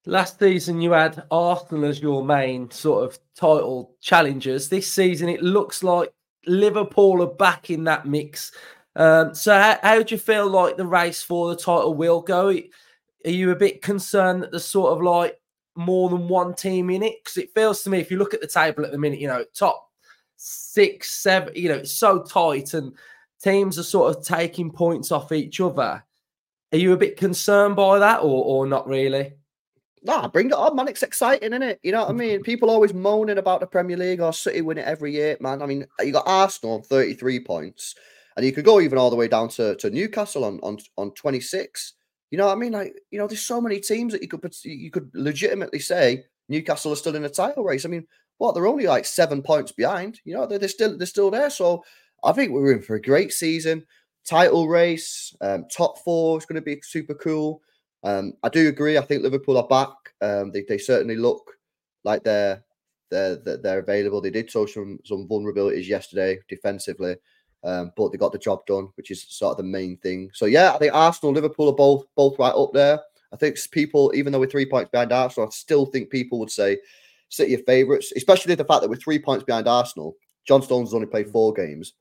Last 0.08 0.38
season, 0.40 0.82
you 0.82 0.92
had 0.92 1.24
Arsenal 1.32 1.86
as 1.86 2.00
your 2.00 2.24
main 2.24 2.70
sort 2.70 3.04
of 3.04 3.18
title 3.36 3.96
challengers. 4.02 4.70
This 4.70 4.92
season, 4.92 5.30
it 5.30 5.42
looks 5.42 5.82
like 5.82 6.12
Liverpool 6.46 7.24
are 7.24 7.34
back 7.34 7.72
in 7.72 7.86
that 7.86 8.06
mix. 8.06 8.52
Um, 8.96 9.34
so, 9.34 9.60
how, 9.60 9.80
how, 9.82 10.04
do 10.04 10.14
you 10.14 10.20
feel 10.20 10.48
like 10.48 10.78
the 10.78 10.86
race 10.86 11.24
for 11.24 11.50
the 11.50 11.56
title 11.56 11.96
will 11.96 12.22
go? 12.22 12.50
Are 12.50 13.30
you 13.30 13.50
a 13.50 13.56
bit 13.56 13.82
concerned 13.82 14.44
that 14.44 14.52
the 14.52 14.60
sort 14.60 14.94
of 14.94 15.02
like 15.02 15.40
more 15.76 16.10
than 16.10 16.28
one 16.28 16.54
team 16.54 16.90
in 16.90 17.04
it? 17.04 17.24
Because 17.24 17.38
it 17.38 17.54
feels 17.54 17.84
to 17.84 17.90
me, 17.90 18.00
if 18.00 18.12
you 18.12 18.18
look 18.18 18.34
at 18.34 18.42
the 18.42 18.48
table 18.48 18.86
at 18.86 18.92
the 18.92 18.98
minute, 18.98 19.20
you 19.20 19.28
know, 19.28 19.46
top 19.54 19.90
six, 20.38 21.12
seven, 21.12 21.54
you 21.56 21.70
know, 21.70 21.76
it's 21.76 21.94
so 21.94 22.24
tight 22.24 22.74
and 22.74 22.94
teams 23.42 23.78
are 23.78 23.84
sort 23.84 24.16
of 24.16 24.24
taking 24.24 24.72
points 24.72 25.12
off 25.12 25.32
each 25.32 25.60
other. 25.62 26.04
Are 26.72 26.78
you 26.78 26.94
a 26.94 26.98
bit 26.98 27.18
concerned 27.18 27.76
by 27.76 28.00
that 28.00 28.20
or, 28.20 28.44
or 28.44 28.68
not 28.68 28.88
really? 28.88 29.34
Nah, 30.04 30.28
bring 30.28 30.48
it 30.48 30.54
on, 30.54 30.76
man. 30.76 30.88
It's 30.88 31.02
exciting, 31.02 31.52
isn't 31.52 31.64
it? 31.64 31.80
You 31.82 31.92
know 31.92 32.02
what 32.02 32.10
I 32.10 32.14
mean? 32.18 32.44
People 32.44 32.70
always 32.70 32.94
moaning 32.94 33.40
about 33.40 33.60
the 33.60 33.68
Premier 33.68 33.98
League 33.98 34.22
or 34.22 34.34
City 34.34 34.62
win 34.62 34.78
it 34.78 34.86
every 34.86 35.14
year, 35.14 35.36
man. 35.40 35.62
I 35.62 35.66
mean, 35.66 35.86
you 36.00 36.12
got 36.12 36.28
Arsenal 36.28 36.76
on 36.76 36.82
33 36.84 37.40
points, 37.40 37.96
and 38.38 38.46
you 38.46 38.52
could 38.52 38.66
go 38.66 38.80
even 38.80 38.98
all 38.98 39.10
the 39.10 39.16
way 39.16 39.28
down 39.28 39.50
to, 39.50 39.76
to 39.78 39.90
Newcastle 39.90 40.46
on, 40.46 40.60
on, 40.62 40.78
on 40.98 41.12
26. 41.12 41.94
You 42.32 42.38
know 42.38 42.48
what 42.48 42.58
I 42.58 42.60
mean? 42.60 42.74
Like, 42.74 42.96
you 43.12 43.20
know, 43.20 43.28
there's 43.28 43.42
so 43.42 43.62
many 43.62 43.80
teams 43.80 44.14
that 44.14 44.22
you 44.22 44.28
could 44.28 44.54
you 44.64 44.92
could 44.92 45.10
legitimately 45.14 45.80
say 45.80 46.26
Newcastle 46.50 46.92
are 46.92 46.98
still 46.98 47.16
in 47.16 47.26
a 47.26 47.30
title 47.30 47.64
race. 47.64 47.86
I 47.86 47.90
mean, 47.90 48.06
what 48.38 48.54
they're 48.54 48.68
only 48.68 48.88
like 48.88 49.06
seven 49.06 49.42
points 49.42 49.72
behind. 49.72 50.20
You 50.26 50.36
know, 50.36 50.46
they're, 50.46 50.60
they're 50.60 50.70
still 50.70 50.98
they're 50.98 51.08
still 51.08 51.32
there. 51.32 51.50
So 51.50 51.84
I 52.24 52.32
think 52.32 52.52
we're 52.52 52.74
in 52.74 52.82
for 52.82 52.96
a 52.96 53.02
great 53.02 53.32
season 53.32 53.86
title 54.26 54.68
race, 54.68 55.36
um, 55.42 55.66
top 55.72 56.00
four 56.00 56.38
is 56.38 56.46
going 56.46 56.56
to 56.56 56.62
be 56.62 56.82
super 56.82 57.14
cool. 57.14 57.62
Um, 58.04 58.34
I 58.44 58.50
do 58.50 58.68
agree. 58.68 58.98
I 58.98 59.02
think 59.02 59.24
Liverpool 59.24 59.58
are 59.58 59.68
back. 59.68 59.94
Um, 60.22 60.52
they, 60.52 60.66
they 60.68 60.78
certainly 60.78 61.16
look 61.16 61.52
like 62.04 62.24
they're 62.24 62.64
they're 63.12 63.36
they're 63.36 63.80
available. 63.80 64.20
They 64.20 64.32
did 64.32 64.50
show 64.50 64.66
some 64.66 65.00
some 65.06 65.28
vulnerabilities 65.28 65.88
yesterday 65.88 66.40
defensively, 66.50 67.16
um, 67.64 67.92
but 67.96 68.12
they 68.12 68.18
got 68.18 68.32
the 68.32 68.38
job 68.38 68.66
done, 68.66 68.90
which 68.96 69.12
is 69.12 69.26
sort 69.30 69.52
of 69.52 69.58
the 69.58 69.64
main 69.64 69.98
thing. 69.98 70.30
So 70.34 70.46
yeah, 70.46 70.74
I 70.74 70.78
think 70.78 70.94
Arsenal, 70.94 71.34
Liverpool 71.34 71.70
are 71.70 71.76
both 71.76 72.06
both 72.16 72.38
right 72.38 72.54
up 72.54 72.72
there. 72.74 73.00
I 73.34 73.38
think 73.38 73.58
people, 73.72 74.12
even 74.16 74.32
though 74.32 74.40
we're 74.40 74.48
three 74.48 74.66
points 74.66 74.92
behind 74.92 75.12
Arsenal, 75.12 75.48
I 75.48 75.52
still 75.52 75.86
think 75.86 76.10
people 76.10 76.40
would 76.40 76.52
say 76.52 76.78
City 77.30 77.56
are 77.56 77.64
favourites, 77.64 78.14
especially 78.16 78.56
the 78.56 78.64
fact 78.64 78.82
that 78.82 78.90
we're 78.90 78.96
three 78.96 79.20
points 79.20 79.44
behind 79.44 79.68
Arsenal. 79.68 80.16
John 80.48 80.62
Stones 80.62 80.90
has 80.90 80.94
only 80.94 81.08
played 81.08 81.30
four 81.30 81.54
games, 81.54 81.94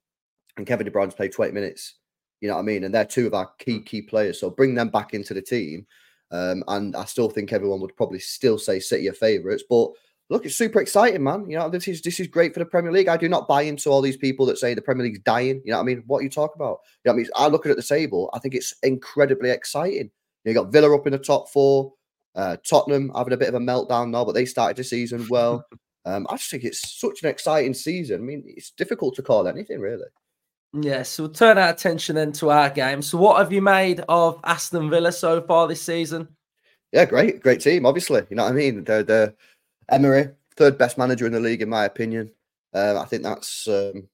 and 0.56 0.66
Kevin 0.66 0.84
De 0.84 0.92
Bruyne's 0.92 1.14
played 1.14 1.32
twenty 1.32 1.52
minutes. 1.52 1.94
You 2.40 2.49
know 2.49 2.54
what 2.54 2.61
I 2.61 2.64
mean? 2.64 2.84
And 2.84 2.94
they're 2.94 3.06
two 3.06 3.26
of 3.26 3.34
our 3.34 3.50
key 3.58 3.80
key 3.80 4.02
players. 4.02 4.38
So 4.38 4.50
bring 4.50 4.75
them 4.75 4.90
back 4.90 5.14
into 5.14 5.32
the 5.32 5.42
team. 5.42 5.87
Um, 6.30 6.64
and 6.68 6.96
I 6.96 7.04
still 7.04 7.30
think 7.30 7.52
everyone 7.52 7.80
would 7.80 7.96
probably 7.96 8.18
still 8.18 8.58
say 8.58 8.80
City 8.80 9.08
are 9.08 9.14
favourites. 9.14 9.64
But 9.68 9.90
look, 10.34 10.44
it's 10.44 10.56
super 10.56 10.80
exciting, 10.80 11.22
man. 11.22 11.48
You 11.48 11.56
know, 11.56 11.70
this 11.70 11.86
is 11.86 12.02
this 12.02 12.18
is 12.18 12.26
great 12.26 12.52
for 12.52 12.58
the 12.58 12.66
Premier 12.66 12.90
League. 12.90 13.06
I 13.06 13.16
do 13.16 13.28
not 13.28 13.46
buy 13.46 13.62
into 13.62 13.88
all 13.88 14.02
these 14.02 14.16
people 14.16 14.44
that 14.46 14.58
say 14.58 14.74
the 14.74 14.82
Premier 14.82 15.04
League's 15.04 15.20
dying. 15.20 15.62
You 15.64 15.70
know 15.70 15.76
what 15.76 15.82
I 15.82 15.86
mean? 15.86 16.02
What 16.08 16.24
you 16.24 16.28
talk 16.28 16.56
about? 16.56 16.80
You 17.04 17.10
know 17.10 17.12
what 17.12 17.14
I 17.14 17.16
mean? 17.18 17.28
I 17.36 17.46
look 17.46 17.66
at 17.66 17.76
the 17.76 17.82
table, 17.82 18.30
I 18.34 18.40
think 18.40 18.54
it's 18.54 18.74
incredibly 18.82 19.50
exciting. 19.50 20.10
You, 20.44 20.52
got 20.52 20.72
Villa 20.72 20.94
up 20.94 21.06
in 21.06 21.12
the 21.12 21.18
top 21.18 21.48
four, 21.48 21.94
uh, 22.34 22.56
Tottenham 22.68 23.12
having 23.16 23.32
a 23.32 23.36
bit 23.36 23.48
of 23.48 23.54
a 23.54 23.60
meltdown 23.60 24.10
now, 24.10 24.24
but 24.24 24.32
they 24.32 24.44
started 24.44 24.76
the 24.76 24.84
season 24.84 25.26
well. 25.30 25.64
um, 26.04 26.26
I 26.28 26.36
just 26.36 26.50
think 26.50 26.64
it's 26.64 27.00
such 27.00 27.22
an 27.22 27.28
exciting 27.28 27.72
season. 27.72 28.20
I 28.20 28.24
mean, 28.24 28.42
it's 28.44 28.72
difficult 28.72 29.14
to 29.14 29.22
call 29.22 29.46
anything 29.46 29.80
really. 29.80 30.08
Yes, 30.74 31.10
so 31.10 31.22
we'll 31.22 31.32
turn 31.32 31.56
our 31.58 31.68
attention 31.68 32.16
then 32.16 32.32
to 32.32 32.50
our 32.50 32.68
game. 32.68 33.00
So, 33.00 33.16
what 33.16 33.38
have 33.38 33.52
you 33.52 33.62
made 33.62 34.00
of 34.08 34.40
Aston 34.42 34.90
Villa 34.90 35.12
so 35.12 35.40
far 35.40 35.68
this 35.68 35.80
season? 35.80 36.26
Yeah, 36.90 37.04
great, 37.04 37.40
great 37.40 37.60
team. 37.60 37.86
Obviously, 37.86 38.22
you 38.28 38.36
know 38.36 38.44
what 38.44 38.52
I 38.52 38.56
mean. 38.56 38.82
They're 38.82 39.04
the 39.04 39.34
Emery, 39.90 40.30
third 40.56 40.78
best 40.78 40.98
manager 40.98 41.26
in 41.26 41.32
the 41.32 41.40
league, 41.40 41.62
in 41.62 41.68
my 41.68 41.84
opinion. 41.84 42.30
Uh, 42.72 42.98
I 43.00 43.04
think 43.04 43.22
that's, 43.22 43.68
um, 43.68 44.08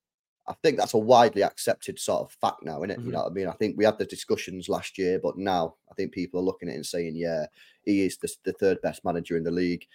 I 0.46 0.54
think 0.62 0.76
that's 0.76 0.94
a 0.94 0.98
widely 0.98 1.42
accepted 1.42 1.98
sort 1.98 2.22
of 2.22 2.32
fact 2.32 2.62
now, 2.62 2.78
isn't 2.78 2.90
it? 2.90 2.98
Mm-hmm. 2.98 3.06
You 3.06 3.12
know 3.12 3.22
what 3.22 3.30
I 3.30 3.34
mean. 3.34 3.48
I 3.48 3.52
think 3.52 3.76
we 3.76 3.84
had 3.84 3.98
the 3.98 4.04
discussions 4.04 4.68
last 4.68 4.98
year, 4.98 5.20
but 5.22 5.38
now 5.38 5.76
I 5.90 5.94
think 5.94 6.12
people 6.12 6.40
are 6.40 6.44
looking 6.44 6.68
at 6.68 6.72
it 6.72 6.76
and 6.76 6.86
saying, 6.86 7.14
yeah, 7.16 7.46
he 7.84 8.02
is 8.02 8.18
the, 8.18 8.32
the 8.44 8.52
third 8.54 8.82
best 8.82 9.04
manager 9.04 9.36
in 9.36 9.44
the 9.44 9.50
league. 9.50 9.86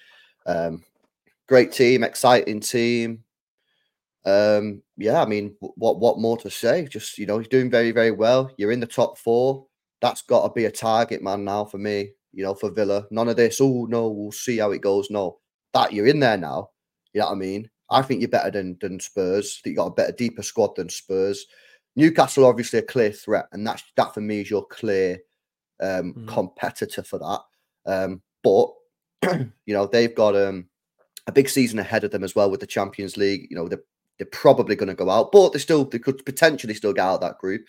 Um, 0.46 0.84
great 1.48 1.72
team, 1.72 2.04
exciting 2.04 2.60
team. 2.60 3.24
Um, 4.26 4.82
yeah, 4.98 5.22
I 5.22 5.26
mean, 5.26 5.56
what 5.60 6.00
what 6.00 6.20
more 6.20 6.38
to 6.38 6.50
say? 6.50 6.88
Just 6.88 7.18
you 7.18 7.28
know, 7.28 7.38
he's 7.38 7.48
doing 7.48 7.70
very 7.70 7.92
very 7.92 8.12
well. 8.12 8.52
You're 8.58 8.72
in 8.72 8.80
the 8.80 8.88
top 8.88 9.18
four. 9.18 9.68
That's 10.02 10.24
got 10.24 10.48
to 10.48 10.54
be 10.54 10.66
a 10.66 10.72
target 10.72 11.22
man 11.22 11.46
now 11.46 11.66
for 11.66 11.78
me. 11.78 12.12
You 12.34 12.44
know, 12.44 12.56
for 12.56 12.72
Villa. 12.72 13.06
None 13.12 13.30
of 13.30 13.36
this. 13.36 13.62
Oh 13.62 13.86
no, 13.88 14.10
we'll 14.10 14.32
see 14.32 14.58
how 14.58 14.72
it 14.72 14.82
goes. 14.82 15.12
No, 15.12 15.38
that 15.76 15.94
you're 15.94 16.08
in 16.08 16.20
there 16.20 16.38
now. 16.38 16.70
You 17.14 17.20
know 17.20 17.28
what 17.28 17.34
I 17.34 17.36
mean? 17.36 17.70
I 17.92 18.02
think 18.02 18.22
you're 18.22 18.30
better 18.30 18.50
than 18.50 18.78
than 18.82 19.00
Spurs. 19.00 19.60
Think 19.64 19.74
you 19.74 19.78
got 19.78 19.88
a 19.88 19.92
better, 19.92 20.14
deeper 20.14 20.42
squad 20.42 20.76
than 20.76 20.90
Spurs. 20.90 21.46
Newcastle 21.96 22.46
obviously 22.46 22.80
a 22.80 22.84
clear 22.84 23.12
threat, 23.12 23.46
and 23.52 23.66
that's 23.68 23.84
that 23.96 24.14
for 24.14 24.22
me 24.22 24.42
is 24.42 24.50
your 24.50 24.66
clear 24.66 25.20
um, 25.80 26.14
mm. 26.14 26.28
competitor 26.28 27.04
for 27.04 27.20
that. 27.20 27.42
Um, 27.86 28.22
but 28.44 28.70
you 29.66 29.74
know 29.74 29.86
they've 29.86 30.16
got 30.16 30.36
um, 30.36 30.68
a 31.28 31.32
big 31.32 31.48
season 31.50 31.78
ahead 31.80 32.04
of 32.04 32.12
them 32.12 32.24
as 32.24 32.36
well 32.36 32.50
with 32.50 32.62
the 32.62 32.68
Champions 32.68 33.18
League. 33.18 33.48
You 33.50 33.58
know 33.58 33.68
they're 33.68 33.84
they're 34.18 34.28
probably 34.28 34.76
going 34.76 34.88
to 34.88 34.96
go 34.96 35.10
out, 35.10 35.32
but 35.32 35.54
they 35.54 35.60
still 35.60 35.86
they 35.86 36.00
could 36.00 36.26
potentially 36.26 36.74
still 36.74 36.94
get 36.94 37.06
out 37.06 37.16
of 37.16 37.22
that 37.22 37.38
group. 37.38 37.66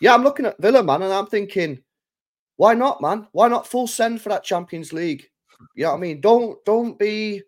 Yeah, 0.00 0.14
I'm 0.14 0.22
looking 0.22 0.46
at 0.46 0.60
Villa, 0.60 0.82
man, 0.82 1.02
and 1.02 1.12
I'm 1.12 1.26
thinking, 1.26 1.80
why 2.56 2.74
not, 2.74 3.00
man? 3.00 3.26
Why 3.32 3.48
not 3.48 3.66
full 3.66 3.88
send 3.88 4.20
for 4.20 4.28
that 4.28 4.44
Champions 4.44 4.92
League? 4.92 5.28
You 5.74 5.84
know 5.84 5.90
what 5.90 5.98
I 5.98 6.00
mean? 6.00 6.20
Don't 6.20 6.64
don't 6.64 6.98
be 6.98 7.42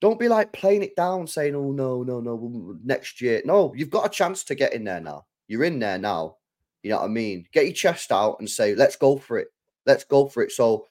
don't 0.00 0.18
be 0.18 0.28
like 0.28 0.52
playing 0.52 0.82
it 0.82 0.96
down, 0.96 1.26
saying, 1.26 1.54
"Oh 1.54 1.72
no, 1.72 2.02
no, 2.02 2.20
no, 2.20 2.76
next 2.84 3.20
year." 3.20 3.42
No, 3.44 3.72
you've 3.74 3.90
got 3.90 4.06
a 4.06 4.10
chance 4.10 4.44
to 4.44 4.54
get 4.54 4.72
in 4.72 4.84
there 4.84 5.00
now. 5.00 5.26
You're 5.48 5.64
in 5.64 5.78
there 5.78 5.98
now. 5.98 6.36
You 6.82 6.90
know 6.90 6.98
what 6.98 7.04
I 7.04 7.08
mean? 7.08 7.46
Get 7.52 7.66
your 7.66 7.74
chest 7.74 8.12
out 8.12 8.36
and 8.40 8.48
say, 8.48 8.74
"Let's 8.74 8.96
go 8.96 9.18
for 9.18 9.38
it. 9.38 9.48
Let's 9.86 10.04
go 10.04 10.28
for 10.28 10.42
it." 10.42 10.52
So, 10.52 10.86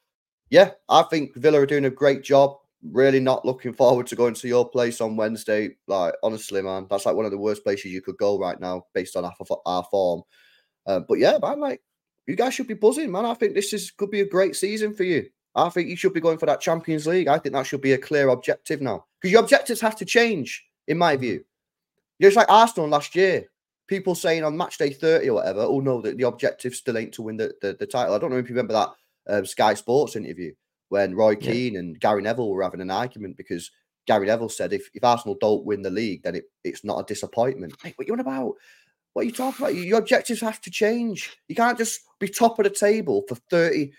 yeah, 0.49 0.71
I 0.87 1.03
think 1.03 1.35
Villa 1.35 1.59
are 1.61 1.65
doing 1.65 1.85
a 1.85 1.89
great 1.89 2.23
job 2.23 2.57
really 2.83 3.19
not 3.19 3.45
looking 3.45 3.73
forward 3.73 4.07
to 4.07 4.15
going 4.15 4.33
to 4.33 4.47
your 4.47 4.67
place 4.69 5.01
on 5.01 5.15
Wednesday. 5.15 5.75
Like, 5.87 6.13
honestly, 6.23 6.61
man, 6.61 6.87
that's 6.89 7.05
like 7.05 7.15
one 7.15 7.25
of 7.25 7.31
the 7.31 7.37
worst 7.37 7.63
places 7.63 7.91
you 7.91 8.01
could 8.01 8.17
go 8.17 8.39
right 8.39 8.59
now 8.59 8.85
based 8.93 9.15
on 9.15 9.25
our, 9.65 9.83
form. 9.91 10.23
Uh, 10.85 11.01
but 11.07 11.19
yeah, 11.19 11.37
man, 11.41 11.59
like, 11.59 11.81
you 12.27 12.35
guys 12.35 12.53
should 12.53 12.67
be 12.67 12.75
buzzing, 12.75 13.11
man. 13.11 13.25
I 13.25 13.33
think 13.33 13.53
this 13.53 13.73
is 13.73 13.91
could 13.91 14.11
be 14.11 14.21
a 14.21 14.25
great 14.25 14.55
season 14.55 14.93
for 14.93 15.03
you. 15.03 15.27
I 15.65 15.69
think 15.69 15.89
you 15.89 15.95
should 15.95 16.13
be 16.13 16.21
going 16.21 16.37
for 16.37 16.45
that 16.45 16.61
Champions 16.61 17.07
League. 17.07 17.27
I 17.27 17.37
think 17.37 17.53
that 17.53 17.65
should 17.65 17.81
be 17.81 17.93
a 17.93 17.97
clear 17.97 18.29
objective 18.29 18.81
now 18.81 19.05
because 19.19 19.31
your 19.31 19.41
objectives 19.41 19.81
have 19.81 19.95
to 19.97 20.05
change, 20.05 20.65
in 20.87 20.97
my 20.97 21.15
view. 21.15 21.43
Just 22.21 22.35
like 22.35 22.49
Arsenal 22.49 22.89
last 22.89 23.15
year, 23.15 23.49
people 23.87 24.15
saying 24.15 24.43
on 24.43 24.57
match 24.57 24.77
day 24.77 24.91
30 24.91 25.29
or 25.29 25.33
whatever, 25.35 25.61
oh 25.61 25.79
no, 25.79 26.01
the, 26.01 26.13
the 26.13 26.27
objective 26.27 26.75
still 26.75 26.97
ain't 26.97 27.13
to 27.13 27.21
win 27.21 27.37
the, 27.37 27.53
the, 27.61 27.73
the 27.79 27.85
title. 27.85 28.13
I 28.13 28.19
don't 28.19 28.31
know 28.31 28.37
if 28.37 28.49
you 28.49 28.55
remember 28.55 28.73
that 28.73 28.89
um, 29.27 29.45
Sky 29.45 29.73
Sports 29.73 30.15
interview 30.15 30.53
when 30.89 31.15
Roy 31.15 31.35
Keane 31.35 31.73
yeah. 31.73 31.79
and 31.79 31.99
Gary 31.99 32.21
Neville 32.21 32.49
were 32.49 32.63
having 32.63 32.81
an 32.81 32.91
argument 32.91 33.37
because 33.37 33.71
Gary 34.05 34.27
Neville 34.27 34.49
said 34.49 34.73
if, 34.73 34.89
if 34.93 35.03
Arsenal 35.03 35.37
don't 35.39 35.65
win 35.65 35.81
the 35.81 35.89
league, 35.89 36.23
then 36.23 36.35
it, 36.35 36.45
it's 36.63 36.83
not 36.83 36.99
a 36.99 37.05
disappointment. 37.05 37.75
Hey, 37.81 37.93
what 37.95 38.05
are 38.05 38.07
you 38.07 38.13
on 38.13 38.19
about? 38.19 38.55
What 39.13 39.23
are 39.23 39.25
you 39.25 39.31
talking 39.31 39.65
about? 39.65 39.75
Your 39.75 39.99
objectives 39.99 40.41
have 40.41 40.61
to 40.61 40.71
change. 40.71 41.37
You 41.47 41.55
can't 41.55 41.77
just 41.77 42.01
be 42.19 42.27
top 42.27 42.59
of 42.59 42.63
the 42.63 42.69
table 42.69 43.23
for 43.27 43.35
30, 43.35 43.91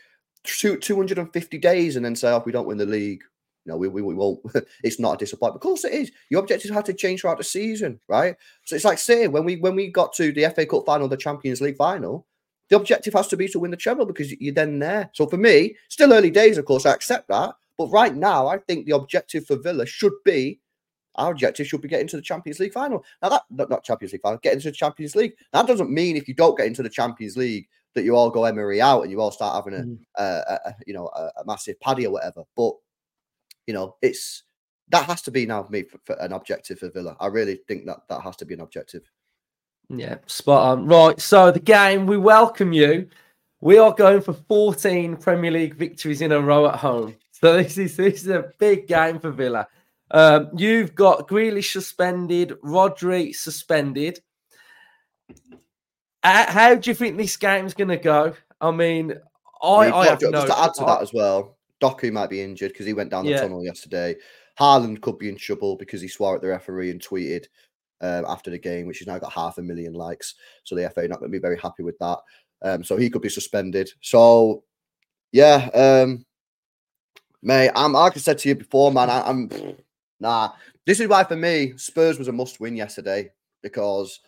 250 0.44 1.58
days 1.58 1.96
and 1.96 2.04
then 2.04 2.16
say, 2.16 2.30
oh, 2.30 2.42
we 2.44 2.52
don't 2.52 2.66
win 2.66 2.78
the 2.78 2.86
league. 2.86 3.22
No, 3.66 3.76
we, 3.76 3.88
we, 3.88 4.02
we 4.02 4.14
won't. 4.14 4.40
it's 4.84 4.98
not 4.98 5.14
a 5.14 5.18
disappointment. 5.18 5.56
Of 5.56 5.62
course 5.62 5.84
it 5.84 5.92
is. 5.92 6.10
Your 6.30 6.40
objectives 6.40 6.72
have 6.72 6.84
to 6.84 6.94
change 6.94 7.20
throughout 7.20 7.38
the 7.38 7.44
season, 7.44 8.00
right? 8.08 8.34
So 8.64 8.74
it's 8.74 8.84
like 8.84 8.98
saying 8.98 9.32
when 9.32 9.44
we 9.44 9.56
when 9.56 9.76
we 9.76 9.88
got 9.88 10.14
to 10.14 10.32
the 10.32 10.50
FA 10.54 10.64
Cup 10.64 10.86
final, 10.86 11.08
the 11.08 11.16
Champions 11.16 11.60
League 11.60 11.76
final, 11.76 12.26
the 12.70 12.76
objective 12.76 13.12
has 13.14 13.28
to 13.28 13.36
be 13.36 13.48
to 13.48 13.58
win 13.58 13.70
the 13.70 13.76
treble 13.76 14.06
because 14.06 14.32
you're 14.40 14.54
then 14.54 14.78
there. 14.78 15.10
So 15.12 15.26
for 15.26 15.36
me, 15.36 15.76
still 15.88 16.12
early 16.12 16.30
days, 16.30 16.56
of 16.56 16.64
course, 16.64 16.86
I 16.86 16.94
accept 16.94 17.28
that. 17.28 17.54
But 17.76 17.88
right 17.88 18.14
now, 18.14 18.48
I 18.48 18.58
think 18.58 18.86
the 18.86 18.96
objective 18.96 19.46
for 19.46 19.56
Villa 19.56 19.84
should 19.84 20.14
be 20.24 20.60
our 21.16 21.32
objective 21.32 21.66
should 21.66 21.80
be 21.82 21.88
getting 21.88 22.06
to 22.08 22.16
the 22.16 22.22
Champions 22.22 22.60
League 22.60 22.72
final. 22.72 23.04
Now 23.22 23.28
that 23.28 23.70
not 23.70 23.84
Champions 23.84 24.12
League 24.12 24.22
final, 24.22 24.38
getting 24.38 24.60
to 24.60 24.70
the 24.70 24.76
Champions 24.76 25.16
League. 25.16 25.34
That 25.52 25.66
doesn't 25.66 25.90
mean 25.90 26.16
if 26.16 26.28
you 26.28 26.34
don't 26.34 26.56
get 26.56 26.66
into 26.66 26.82
the 26.82 26.88
Champions 26.88 27.36
League 27.36 27.68
that 27.94 28.04
you 28.04 28.14
all 28.14 28.30
go 28.30 28.44
Emery 28.44 28.80
out 28.80 29.02
and 29.02 29.10
you 29.10 29.20
all 29.20 29.30
start 29.30 29.54
having 29.54 29.78
a, 29.78 29.84
Mm. 29.84 29.98
a, 30.16 30.74
you 30.86 30.94
know 30.94 31.08
a, 31.14 31.30
a 31.40 31.44
massive 31.44 31.78
paddy 31.80 32.06
or 32.06 32.12
whatever. 32.12 32.44
But 32.56 32.74
you 33.66 33.74
know, 33.74 33.96
it's 34.02 34.44
that 34.88 35.06
has 35.06 35.22
to 35.22 35.30
be 35.30 35.46
now 35.46 35.62
for 35.62 35.72
me 35.72 35.82
for, 35.82 35.98
for 36.04 36.14
an 36.20 36.32
objective 36.32 36.78
for 36.78 36.90
Villa. 36.90 37.16
I 37.20 37.26
really 37.26 37.60
think 37.68 37.86
that 37.86 38.00
that 38.08 38.22
has 38.22 38.36
to 38.36 38.44
be 38.44 38.54
an 38.54 38.60
objective. 38.60 39.02
Yeah, 39.88 40.18
spot 40.26 40.78
on. 40.78 40.86
Right. 40.86 41.20
So 41.20 41.50
the 41.50 41.60
game, 41.60 42.06
we 42.06 42.16
welcome 42.16 42.72
you. 42.72 43.08
We 43.60 43.78
are 43.78 43.92
going 43.92 44.22
for 44.22 44.32
14 44.32 45.16
Premier 45.16 45.50
League 45.50 45.74
victories 45.76 46.22
in 46.22 46.32
a 46.32 46.40
row 46.40 46.66
at 46.66 46.76
home. 46.76 47.16
So 47.32 47.56
this 47.62 47.76
is 47.78 47.96
this 47.96 48.22
is 48.22 48.28
a 48.28 48.52
big 48.58 48.86
game 48.86 49.18
for 49.18 49.30
Villa. 49.30 49.66
Um, 50.12 50.50
you've 50.56 50.94
got 50.94 51.28
Grealish 51.28 51.72
suspended, 51.72 52.50
Rodri 52.64 53.34
suspended. 53.34 54.20
Uh, 56.22 56.50
how 56.50 56.74
do 56.74 56.90
you 56.90 56.94
think 56.94 57.16
this 57.16 57.36
game's 57.36 57.74
going 57.74 57.88
to 57.88 57.96
go? 57.96 58.34
I 58.60 58.70
mean, 58.70 59.14
I, 59.62 59.90
I 59.90 60.06
have 60.06 60.20
just 60.20 60.32
no 60.32 60.46
to 60.46 60.58
add 60.58 60.74
to 60.74 60.84
that 60.84 61.02
as 61.02 61.12
well, 61.12 61.56
Doku 61.80 62.12
might 62.12 62.30
be 62.30 62.42
injured 62.42 62.72
because 62.72 62.86
he 62.86 62.92
went 62.92 63.10
down 63.10 63.24
the 63.24 63.32
Yeah. 63.32 63.40
tunnel 63.40 63.64
yesterday. 63.64 64.16
Haaland 64.58 65.00
could 65.00 65.18
be 65.18 65.28
in 65.28 65.36
trouble 65.36 65.76
because 65.76 66.02
he 66.02 66.08
swore 66.08 66.36
at 66.36 66.42
the 66.42 66.48
referee 66.48 66.90
and 66.90 67.00
tweeted 67.00 67.46
um, 68.02 68.24
after 68.28 68.50
the 68.50 68.58
game, 68.58 68.86
which 68.86 68.98
has 68.98 69.06
now 69.06 69.18
got 69.18 69.32
half 69.32 69.58
a 69.58 69.62
million 69.62 69.94
likes. 69.94 70.34
So 70.64 70.74
the 70.74 70.88
FA 70.90 71.08
not 71.08 71.20
going 71.20 71.30
to 71.30 71.38
be 71.38 71.40
very 71.42 71.58
happy 71.58 71.82
with 71.82 71.98
that. 71.98 72.18
Um, 72.62 72.84
so 72.84 72.96
he 72.96 73.08
could 73.08 73.22
be 73.22 73.30
suspended. 73.30 73.90
So 74.02 74.64
yeah, 75.32 75.70
um, 75.72 76.26
mate, 77.42 77.70
I'm 77.74 77.92
like 77.92 78.16
I 78.16 78.20
said 78.20 78.38
to 78.38 78.48
you 78.50 78.54
before, 78.54 78.92
man. 78.92 79.08
I, 79.08 79.22
I'm 79.22 79.50
nah. 80.18 80.52
This 80.86 81.00
is 81.00 81.08
why 81.08 81.24
for 81.24 81.36
me, 81.36 81.74
Spurs 81.76 82.18
was 82.18 82.28
a 82.28 82.32
must-win 82.32 82.76
yesterday 82.76 83.30
because 83.62 84.20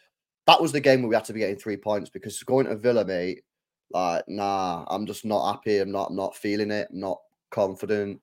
that 0.46 0.60
was 0.60 0.72
the 0.72 0.80
game 0.80 1.02
where 1.02 1.08
we 1.08 1.14
had 1.14 1.24
to 1.26 1.32
be 1.32 1.40
getting 1.40 1.56
three 1.56 1.76
points. 1.76 2.10
Because 2.10 2.42
going 2.42 2.66
to 2.66 2.76
Villa, 2.76 3.04
mate, 3.04 3.42
like 3.90 4.24
nah, 4.28 4.84
I'm 4.88 5.06
just 5.06 5.24
not 5.24 5.52
happy. 5.52 5.78
I'm 5.78 5.92
not 5.92 6.12
not 6.12 6.36
feeling 6.36 6.70
it. 6.70 6.88
I'm 6.90 7.00
not 7.00 7.18
confident. 7.50 8.20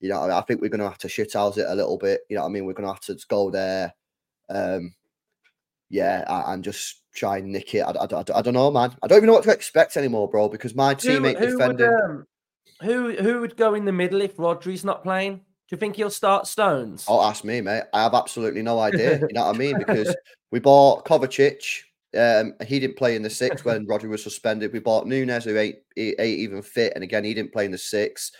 You 0.00 0.10
know, 0.10 0.20
I, 0.20 0.22
mean? 0.28 0.32
I 0.32 0.40
think 0.42 0.60
we're 0.60 0.70
gonna 0.70 0.88
have 0.88 0.98
to 0.98 1.08
shithouse 1.08 1.58
it 1.58 1.66
a 1.68 1.74
little 1.74 1.98
bit. 1.98 2.20
You 2.28 2.36
know, 2.36 2.42
what 2.42 2.48
I 2.48 2.52
mean, 2.52 2.66
we're 2.66 2.74
gonna 2.74 2.92
have 2.92 3.00
to 3.00 3.18
go 3.28 3.50
there. 3.50 3.94
Um, 4.48 4.94
yeah, 5.88 6.24
and 6.52 6.64
just 6.64 7.02
try 7.14 7.38
and 7.38 7.52
nick 7.52 7.74
it. 7.74 7.80
I, 7.80 7.90
I, 7.90 8.04
I, 8.04 8.24
I 8.38 8.42
don't 8.42 8.54
know, 8.54 8.70
man. 8.70 8.94
I 9.02 9.06
don't 9.06 9.18
even 9.18 9.28
know 9.28 9.34
what 9.34 9.44
to 9.44 9.52
expect 9.52 9.96
anymore, 9.96 10.28
bro. 10.28 10.48
Because 10.48 10.74
my 10.74 10.94
teammate 10.94 11.38
who 11.38 11.56
would, 11.58 11.76
defending. 11.76 12.00
um, 12.04 12.26
who 12.82 13.12
who 13.12 13.40
would 13.40 13.56
go 13.56 13.74
in 13.74 13.84
the 13.84 13.92
middle 13.92 14.20
if 14.20 14.38
Rodri's 14.38 14.84
not 14.84 15.02
playing? 15.02 15.40
Do 15.68 15.74
you 15.74 15.78
think 15.78 15.96
he'll 15.96 16.10
start 16.10 16.46
Stones? 16.46 17.04
Oh, 17.08 17.22
ask 17.22 17.42
me, 17.42 17.60
mate. 17.60 17.84
I 17.92 18.02
have 18.02 18.14
absolutely 18.14 18.62
no 18.62 18.78
idea. 18.78 19.18
You 19.18 19.28
know 19.32 19.46
what 19.46 19.56
I 19.56 19.58
mean? 19.58 19.76
Because 19.78 20.14
we 20.52 20.60
bought 20.60 21.04
Kovacic. 21.04 21.82
Um, 22.16 22.54
he 22.64 22.78
didn't 22.78 22.96
play 22.96 23.16
in 23.16 23.22
the 23.22 23.30
six 23.30 23.64
when 23.64 23.86
Rodri 23.88 24.08
was 24.08 24.22
suspended. 24.22 24.72
We 24.72 24.78
bought 24.78 25.06
Nunes, 25.06 25.44
who 25.44 25.58
ain't, 25.58 25.76
he 25.96 26.14
ain't 26.18 26.38
even 26.38 26.62
fit, 26.62 26.92
and 26.94 27.02
again, 27.02 27.24
he 27.24 27.34
didn't 27.34 27.52
play 27.52 27.64
in 27.64 27.72
the 27.72 27.78
six. 27.78 28.30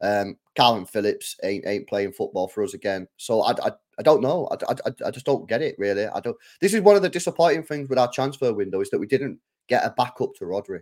Um, 0.00 0.36
Calvin 0.54 0.86
Phillips 0.86 1.36
ain't 1.42 1.66
ain't 1.66 1.88
playing 1.88 2.12
football 2.12 2.48
for 2.48 2.62
us 2.62 2.74
again. 2.74 3.08
So 3.16 3.42
I, 3.42 3.52
I, 3.52 3.72
I 3.98 4.02
don't 4.02 4.22
know. 4.22 4.48
I, 4.50 4.72
I, 4.72 5.06
I 5.06 5.10
just 5.10 5.26
don't 5.26 5.48
get 5.48 5.62
it 5.62 5.74
really. 5.78 6.06
I 6.06 6.20
don't. 6.20 6.36
This 6.60 6.74
is 6.74 6.82
one 6.82 6.96
of 6.96 7.02
the 7.02 7.08
disappointing 7.08 7.64
things 7.64 7.88
with 7.88 7.98
our 7.98 8.10
transfer 8.12 8.52
window 8.52 8.80
is 8.80 8.90
that 8.90 8.98
we 8.98 9.06
didn't 9.06 9.38
get 9.68 9.84
a 9.84 9.94
backup 9.96 10.34
to 10.36 10.44
Rodri. 10.44 10.80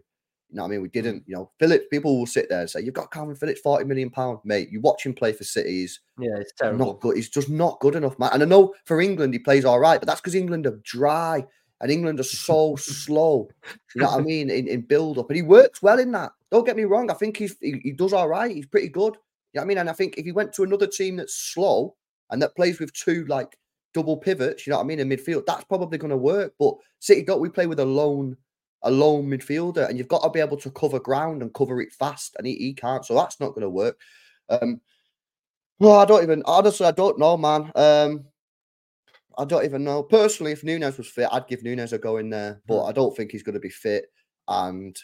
You 0.55 0.59
know 0.59 0.63
what 0.63 0.69
I 0.69 0.71
mean? 0.71 0.83
We 0.83 0.89
didn't. 0.89 1.17
Mm. 1.17 1.25
You 1.27 1.35
know, 1.35 1.51
Phillips. 1.59 1.87
People 1.91 2.17
will 2.17 2.27
sit 2.27 2.49
there 2.49 2.61
and 2.61 2.71
say, 2.71 2.81
"You've 2.81 2.95
got 2.95 3.11
Calvin 3.11 3.35
Phillips, 3.35 3.61
forty 3.61 3.85
million 3.85 4.09
pound, 4.09 4.39
mate. 4.45 4.71
You 4.71 4.81
watch 4.81 5.05
him 5.05 5.13
play 5.13 5.33
for 5.33 5.43
Cities 5.43 5.99
yeah, 6.17 6.37
it's 6.39 6.53
terrible. 6.53 6.87
not 6.87 7.01
good. 7.01 7.17
He's 7.17 7.29
just 7.29 7.49
not 7.51 7.81
good 7.81 7.97
enough, 7.97 8.17
man. 8.21 8.31
And 8.33 8.43
I 8.45 8.47
know 8.47 8.73
for 8.85 9.01
England 9.01 9.35
he 9.35 9.41
plays 9.41 9.65
all 9.65 9.81
right, 9.81 10.01
but 10.01 10.07
that's 10.07 10.21
because 10.21 10.37
England 10.37 10.69
are 10.69 10.79
dry 10.85 11.45
and 11.81 11.91
England 11.91 12.21
are 12.21 12.23
so 12.23 12.77
slow. 12.79 13.49
You 13.97 14.03
know 14.03 14.13
what 14.13 14.21
I 14.21 14.23
mean? 14.23 14.49
In, 14.49 14.69
in 14.69 14.83
build 14.83 15.19
up, 15.19 15.29
and 15.29 15.37
he 15.37 15.43
works 15.43 15.83
well 15.83 15.99
in 15.99 16.13
that. 16.13 16.31
Don't 16.53 16.65
get 16.65 16.77
me 16.77 16.85
wrong. 16.85 17.11
I 17.11 17.15
think 17.15 17.37
he's 17.37 17.57
he, 17.61 17.81
he 17.83 17.91
does 17.91 18.13
all 18.13 18.29
right. 18.29 18.55
He's 18.55 18.67
pretty 18.67 18.91
good. 18.91 19.17
You 19.53 19.61
know 19.61 19.63
what 19.63 19.65
I 19.65 19.67
mean? 19.67 19.79
And 19.79 19.91
I 19.91 19.93
think 19.93 20.19
if 20.19 20.25
he 20.25 20.31
went 20.31 20.53
to 20.53 20.63
another 20.63 20.87
team 20.87 21.17
that's 21.17 21.35
slow 21.35 21.97
and 22.31 22.41
that 22.43 22.55
plays 22.55 22.79
with 22.79 22.93
two 22.93 23.25
like 23.25 23.59
double 23.93 24.17
pivots, 24.17 24.67
you 24.67 24.71
know 24.71 24.77
what 24.77 24.85
I 24.85 24.87
mean, 24.87 25.01
in 25.01 25.09
midfield, 25.09 25.47
that's 25.47 25.65
probably 25.65 25.99
going 25.99 26.11
to 26.13 26.17
work. 26.17 26.55
But 26.61 26.75
City 27.01 27.23
don't. 27.23 27.41
We 27.41 27.49
play 27.49 27.67
with 27.67 27.81
a 27.81 27.85
lone 27.85 28.37
a 28.85 28.91
lone 28.91 29.27
midfielder, 29.27 29.89
and 29.89 29.99
you've 29.99 30.09
got 30.09 30.23
to 30.23 30.31
be 30.31 30.41
able 30.41 30.59
to 30.59 30.71
cover 30.71 31.01
ground 31.01 31.43
and 31.43 31.53
cover 31.55 31.81
it 31.81 31.93
fast, 31.93 32.37
and 32.39 32.47
he, 32.47 32.55
he 32.55 32.75
can't. 32.75 33.05
So 33.05 33.15
that's 33.15 33.41
not 33.41 33.51
going 33.51 33.63
to 33.63 33.71
work. 33.71 34.01
Um, 34.49 34.81
well, 35.81 35.99
I 35.99 36.05
don't 36.05 36.23
even 36.23 36.43
honestly, 36.47 36.87
I 36.87 36.93
don't 36.93 37.19
know, 37.19 37.37
man. 37.37 37.73
Um, 37.75 38.25
I 39.37 39.45
don't 39.45 39.65
even 39.65 39.83
know. 39.83 40.03
Personally, 40.03 40.53
if 40.53 40.63
Nunes 40.63 40.97
was 40.97 41.09
fit, 41.09 41.29
I'd 41.33 41.49
give 41.49 41.65
Nunes 41.65 41.93
a 41.93 41.99
go 41.99 42.19
in 42.19 42.31
there, 42.31 42.61
but 42.69 42.85
I 42.85 42.93
don't 42.93 43.17
think 43.17 43.33
he's 43.33 43.43
going 43.43 43.55
to 43.55 43.61
be 43.61 43.71
fit, 43.71 44.07
and 44.49 44.97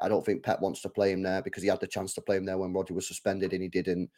I 0.00 0.08
don't 0.08 0.24
think 0.24 0.44
Pep 0.44 0.60
wants 0.60 0.82
to 0.82 0.88
play 0.88 1.10
him 1.12 1.22
there 1.22 1.42
because 1.42 1.62
he 1.62 1.68
had 1.68 1.80
the 1.80 1.86
chance 1.86 2.14
to 2.14 2.20
play 2.20 2.36
him 2.36 2.44
there 2.44 2.58
when 2.58 2.72
Rodri 2.72 2.92
was 2.92 3.08
suspended 3.08 3.52
and 3.52 3.62
he 3.62 3.68
didn't. 3.68 4.10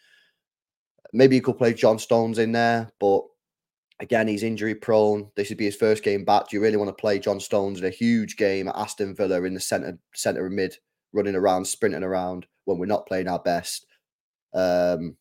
Maybe 1.12 1.37
he 1.37 1.40
could 1.40 1.56
play 1.56 1.72
John 1.72 1.98
Stones 1.98 2.38
in 2.38 2.52
there, 2.52 2.90
but 2.98 3.22
again, 4.00 4.28
he's 4.28 4.42
injury 4.42 4.74
prone. 4.74 5.30
This 5.37 5.48
would 5.48 5.58
be 5.58 5.64
his 5.64 5.76
first 5.76 6.02
game 6.02 6.24
back. 6.24 6.48
Do 6.48 6.56
you 6.56 6.62
really 6.62 6.76
want 6.76 6.88
to 6.88 7.00
play 7.00 7.18
John 7.18 7.40
Stones 7.40 7.78
in 7.78 7.87
a 7.87 7.90
huge 7.90 8.37
game 8.37 8.68
at 8.68 8.76
Aston 8.76 9.14
Villa 9.14 9.42
in 9.42 9.54
the 9.54 9.61
centre 9.61 9.98
centre 10.14 10.48
mid, 10.50 10.76
running 11.12 11.34
around, 11.34 11.64
sprinting 11.64 12.04
around 12.04 12.46
when 12.64 12.78
we're 12.78 12.87
not 12.87 13.06
playing 13.06 13.28
our 13.28 13.40
best? 13.40 13.87
Um, 14.54 15.16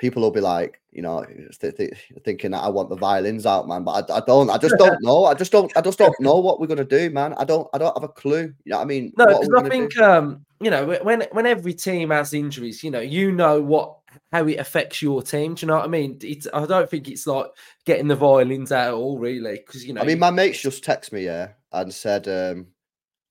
people 0.00 0.22
will 0.22 0.30
be 0.30 0.40
like, 0.40 0.80
you 0.92 1.02
know, 1.02 1.24
th- 1.60 1.76
th- 1.76 2.12
thinking 2.24 2.50
that 2.52 2.64
I 2.64 2.68
want 2.68 2.88
the 2.88 2.96
violins 2.96 3.44
out, 3.46 3.68
man. 3.68 3.84
But 3.84 4.10
I, 4.10 4.16
I 4.16 4.20
don't. 4.26 4.50
I 4.50 4.56
just 4.56 4.76
don't 4.78 4.98
know. 5.02 5.26
I 5.26 5.34
just 5.34 5.52
don't. 5.52 5.70
I 5.76 5.82
just 5.82 5.98
don't 5.98 6.18
know 6.20 6.36
what 6.36 6.58
we're 6.58 6.66
gonna 6.66 6.84
do, 6.84 7.10
man. 7.10 7.34
I 7.34 7.44
don't. 7.44 7.68
I 7.72 7.78
don't 7.78 7.96
have 7.96 8.02
a 8.02 8.12
clue. 8.12 8.52
You 8.64 8.70
know 8.70 8.78
what 8.78 8.82
I 8.82 8.86
mean? 8.86 9.12
No, 9.16 9.26
because 9.26 9.50
I 9.56 9.68
think 9.68 9.96
um, 9.98 10.44
you 10.60 10.70
know 10.70 10.98
when 11.02 11.26
when 11.30 11.46
every 11.46 11.74
team 11.74 12.10
has 12.10 12.34
injuries, 12.34 12.82
you 12.82 12.90
know, 12.90 13.00
you 13.00 13.30
know 13.30 13.60
what 13.60 13.98
how 14.32 14.46
it 14.46 14.58
affects 14.58 15.02
your 15.02 15.22
team. 15.22 15.54
Do 15.54 15.64
you 15.64 15.68
know 15.68 15.76
what 15.76 15.84
I 15.84 15.88
mean? 15.88 16.18
It's 16.22 16.48
I 16.52 16.66
don't 16.66 16.90
think 16.90 17.08
it's 17.08 17.26
like 17.26 17.46
getting 17.84 18.08
the 18.08 18.16
violins 18.16 18.72
out 18.72 18.88
at 18.88 18.94
all, 18.94 19.18
really, 19.18 19.62
because 19.64 19.84
you 19.84 19.92
know. 19.92 20.00
I 20.00 20.04
mean, 20.04 20.18
my 20.18 20.30
mates 20.30 20.60
just 20.60 20.82
text 20.82 21.12
me, 21.12 21.26
yeah, 21.26 21.50
and 21.72 21.92
said 21.92 22.26
um, 22.26 22.68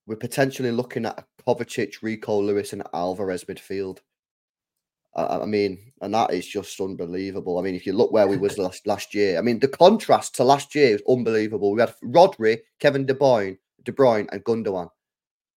we're 0.06 0.16
potentially 0.16 0.72
looking 0.72 1.06
at 1.06 1.20
a 1.20 1.44
Kovacic, 1.44 1.96
Rico 2.04 2.40
Lewis, 2.42 2.74
and 2.74 2.84
Alvarez 2.94 3.46
midfield. 3.46 4.00
I, 5.16 5.40
I 5.40 5.46
mean, 5.46 5.92
and 6.02 6.14
that 6.14 6.34
is 6.34 6.48
just 6.48 6.80
unbelievable. 6.80 7.58
I 7.58 7.62
mean, 7.62 7.76
if 7.76 7.86
you 7.86 7.94
look 7.94 8.12
where 8.12 8.28
we 8.28 8.38
was 8.38 8.58
last 8.58 8.86
last 8.88 9.14
year, 9.14 9.38
I 9.38 9.42
mean, 9.42 9.60
the 9.60 9.68
contrast 9.68 10.36
to 10.36 10.44
last 10.44 10.76
year 10.76 10.96
is 10.96 11.04
unbelievable. 11.08 11.72
We 11.72 11.82
had 11.82 11.94
Rodri, 12.04 12.60
Kevin 12.80 13.06
De 13.06 13.14
Bruyne, 13.14 13.58
De 13.84 13.92
Bruyne, 13.92 14.28
and 14.32 14.44
Gundogan. 14.44 14.90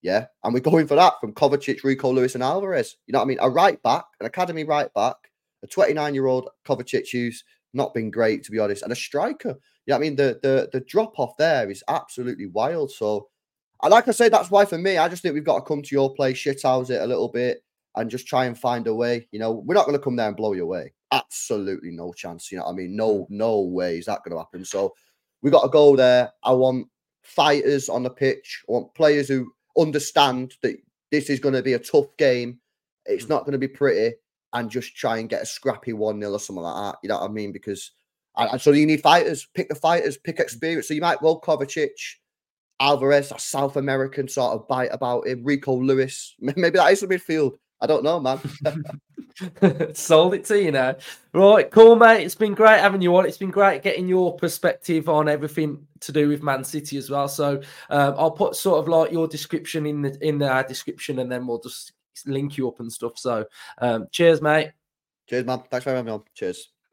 Yeah, 0.03 0.27
and 0.43 0.53
we're 0.53 0.61
going 0.61 0.89
for 0.89 0.97
that 0.97 1.21
from 1.21 1.33
Kovacic, 1.33 1.85
Rico 1.85 2.13
Lewis, 2.13 2.35
and 2.35 2.43
Alvarez. 2.43 2.97
You 3.07 3.13
know 3.13 3.21
what 3.21 3.27
I 3.27 3.29
mean? 3.29 3.39
A 3.41 3.49
right 3.49 3.81
back, 3.83 4.05
an 4.19 4.27
academy 4.27 4.65
right 4.65 4.93
back, 4.95 5.15
a 5.63 5.67
29 5.69 6.15
year 6.15 6.27
old 6.27 6.49
Kovacic 6.67 7.11
who's 7.13 7.45
not 7.73 7.95
been 7.95 8.11
great 8.11 8.43
to 8.45 8.51
be 8.51 8.59
honest, 8.59 8.83
and 8.83 8.93
a 8.93 8.97
striker. 8.97 9.57
You 9.87 9.93
know 9.93 9.97
what 9.97 9.97
I 9.97 10.01
mean? 10.01 10.17
The 10.17 10.41
the 10.43 10.69
the 10.73 10.81
drop 10.81 11.19
off 11.19 11.37
there 11.37 11.71
is 11.71 11.85
absolutely 11.89 12.47
wild. 12.47 12.91
So, 12.91 13.29
I 13.81 13.89
like 13.89 14.09
I 14.09 14.13
say, 14.13 14.29
that's 14.29 14.51
why 14.51 14.65
for 14.65 14.79
me, 14.79 14.99
I 14.99 15.09
just 15.09 15.23
think 15.23 15.35
we've 15.35 15.45
got 15.45 15.61
to 15.61 15.65
come 15.65 15.83
to 15.83 15.95
your 15.95 16.13
place, 16.15 16.39
shit 16.39 16.59
shithouse 16.59 16.91
it 16.91 17.01
a 17.01 17.07
little 17.07 17.29
bit, 17.29 17.63
and 17.97 18.11
just 18.11 18.27
try 18.27 18.47
and 18.47 18.59
find 18.59 18.87
a 18.87 18.95
way. 18.95 19.29
You 19.33 19.39
know, 19.39 19.53
we're 19.53 19.75
not 19.75 19.87
going 19.87 19.97
to 19.99 20.03
come 20.03 20.17
there 20.17 20.29
and 20.29 20.37
blow 20.37 20.53
you 20.53 20.63
away. 20.65 20.93
Absolutely 21.13 21.91
no 21.91 22.13
chance. 22.13 22.51
You 22.51 22.59
know 22.59 22.65
what 22.65 22.73
I 22.73 22.75
mean? 22.77 22.97
No, 22.97 23.27
no 23.31 23.61
way 23.61 23.99
is 23.99 24.07
that 24.07 24.23
going 24.25 24.33
to 24.33 24.39
happen. 24.39 24.65
So, 24.65 24.95
we 25.43 25.51
got 25.51 25.63
to 25.63 25.69
go 25.69 25.97
there. 25.97 26.31
I 26.45 26.53
want 26.53 26.87
fighters 27.23 27.89
on 27.89 28.03
the 28.05 28.11
pitch. 28.11 28.63
I 28.69 28.73
want 28.73 28.95
players 28.95 29.29
who 29.29 29.53
understand 29.77 30.55
that 30.63 30.77
this 31.11 31.29
is 31.29 31.41
going 31.41 31.55
to 31.55 31.63
be 31.63 31.73
a 31.75 31.79
tough 31.79 32.17
game. 32.17 32.59
It's 33.07 33.25
Mm. 33.27 33.31
not 33.31 33.41
going 33.45 33.53
to 33.53 33.59
be 33.59 33.69
pretty, 33.69 34.15
and 34.53 34.71
just 34.71 34.95
try 34.97 35.19
and 35.19 35.29
get 35.29 35.43
a 35.43 35.47
scrappy 35.47 35.93
one 35.93 36.21
0 36.21 36.33
or 36.33 36.39
something 36.39 36.63
like 36.63 36.93
that. 36.93 36.99
You 37.03 37.09
know 37.09 37.19
what 37.19 37.29
I 37.31 37.33
mean? 37.33 37.53
Because 37.53 37.91
and, 38.37 38.51
and 38.53 38.61
so 38.61 38.71
you 38.71 38.87
need 38.87 39.03
fighters. 39.03 39.47
Pick 39.55 39.69
the 39.69 39.75
fighters. 39.75 40.17
Pick 40.17 40.39
experience. 40.41 40.89
So 40.89 40.95
you 40.95 41.01
might 41.01 41.21
well 41.21 41.41
Kovacic, 41.41 41.91
Alvarez, 42.81 43.33
a 43.33 43.39
South 43.39 43.77
American 43.77 44.29
sort 44.29 44.55
of 44.55 44.67
bite 44.69 44.91
about 44.93 45.27
him. 45.27 45.45
Rico 45.45 45.75
Lewis. 45.75 46.35
Maybe 46.41 46.71
that 46.71 46.93
is 46.93 47.01
the 47.01 47.07
midfield. 47.09 47.53
I 47.83 47.87
don't 47.87 48.05
know, 48.05 48.21
man. 48.21 48.41
Sold 49.95 50.35
it 50.35 50.45
to 50.45 50.63
you 50.63 50.71
now. 50.71 50.95
Right, 51.35 51.69
cool, 51.69 51.97
mate. 51.97 52.23
It's 52.23 52.37
been 52.37 52.55
great 52.55 52.79
having 52.79 53.03
you 53.03 53.17
on. 53.17 53.27
It's 53.27 53.39
been 53.39 53.51
great 53.51 53.83
getting 53.83 54.07
your 54.07 54.37
perspective 54.37 55.09
on 55.09 55.29
everything 55.29 55.85
to 55.99 56.13
do 56.13 56.29
with 56.29 56.45
Man 56.45 56.63
City 56.63 56.97
as 56.97 57.11
well. 57.11 57.27
So 57.27 57.61
um, 57.91 58.15
I'll 58.17 58.31
put 58.31 58.55
sort 58.55 58.79
of 58.79 58.87
like 58.87 59.11
your 59.11 59.27
description 59.27 59.85
in 59.87 60.01
the 60.01 60.27
in 60.27 60.39
the 60.39 60.65
description, 60.69 61.19
and 61.19 61.31
then 61.31 61.45
we'll 61.45 61.59
just 61.59 61.93
link 62.25 62.57
you 62.57 62.69
up 62.69 62.79
and 62.79 62.93
stuff. 62.93 63.19
So 63.19 63.47
um, 63.79 64.07
cheers, 64.13 64.41
mate. 64.41 64.71
Cheers, 65.29 65.45
man. 65.45 65.65
Thanks 65.69 65.83
for 65.83 65.91
having 65.91 66.05
me 66.05 66.13
on. 66.13 66.23
Cheers. 66.35 66.71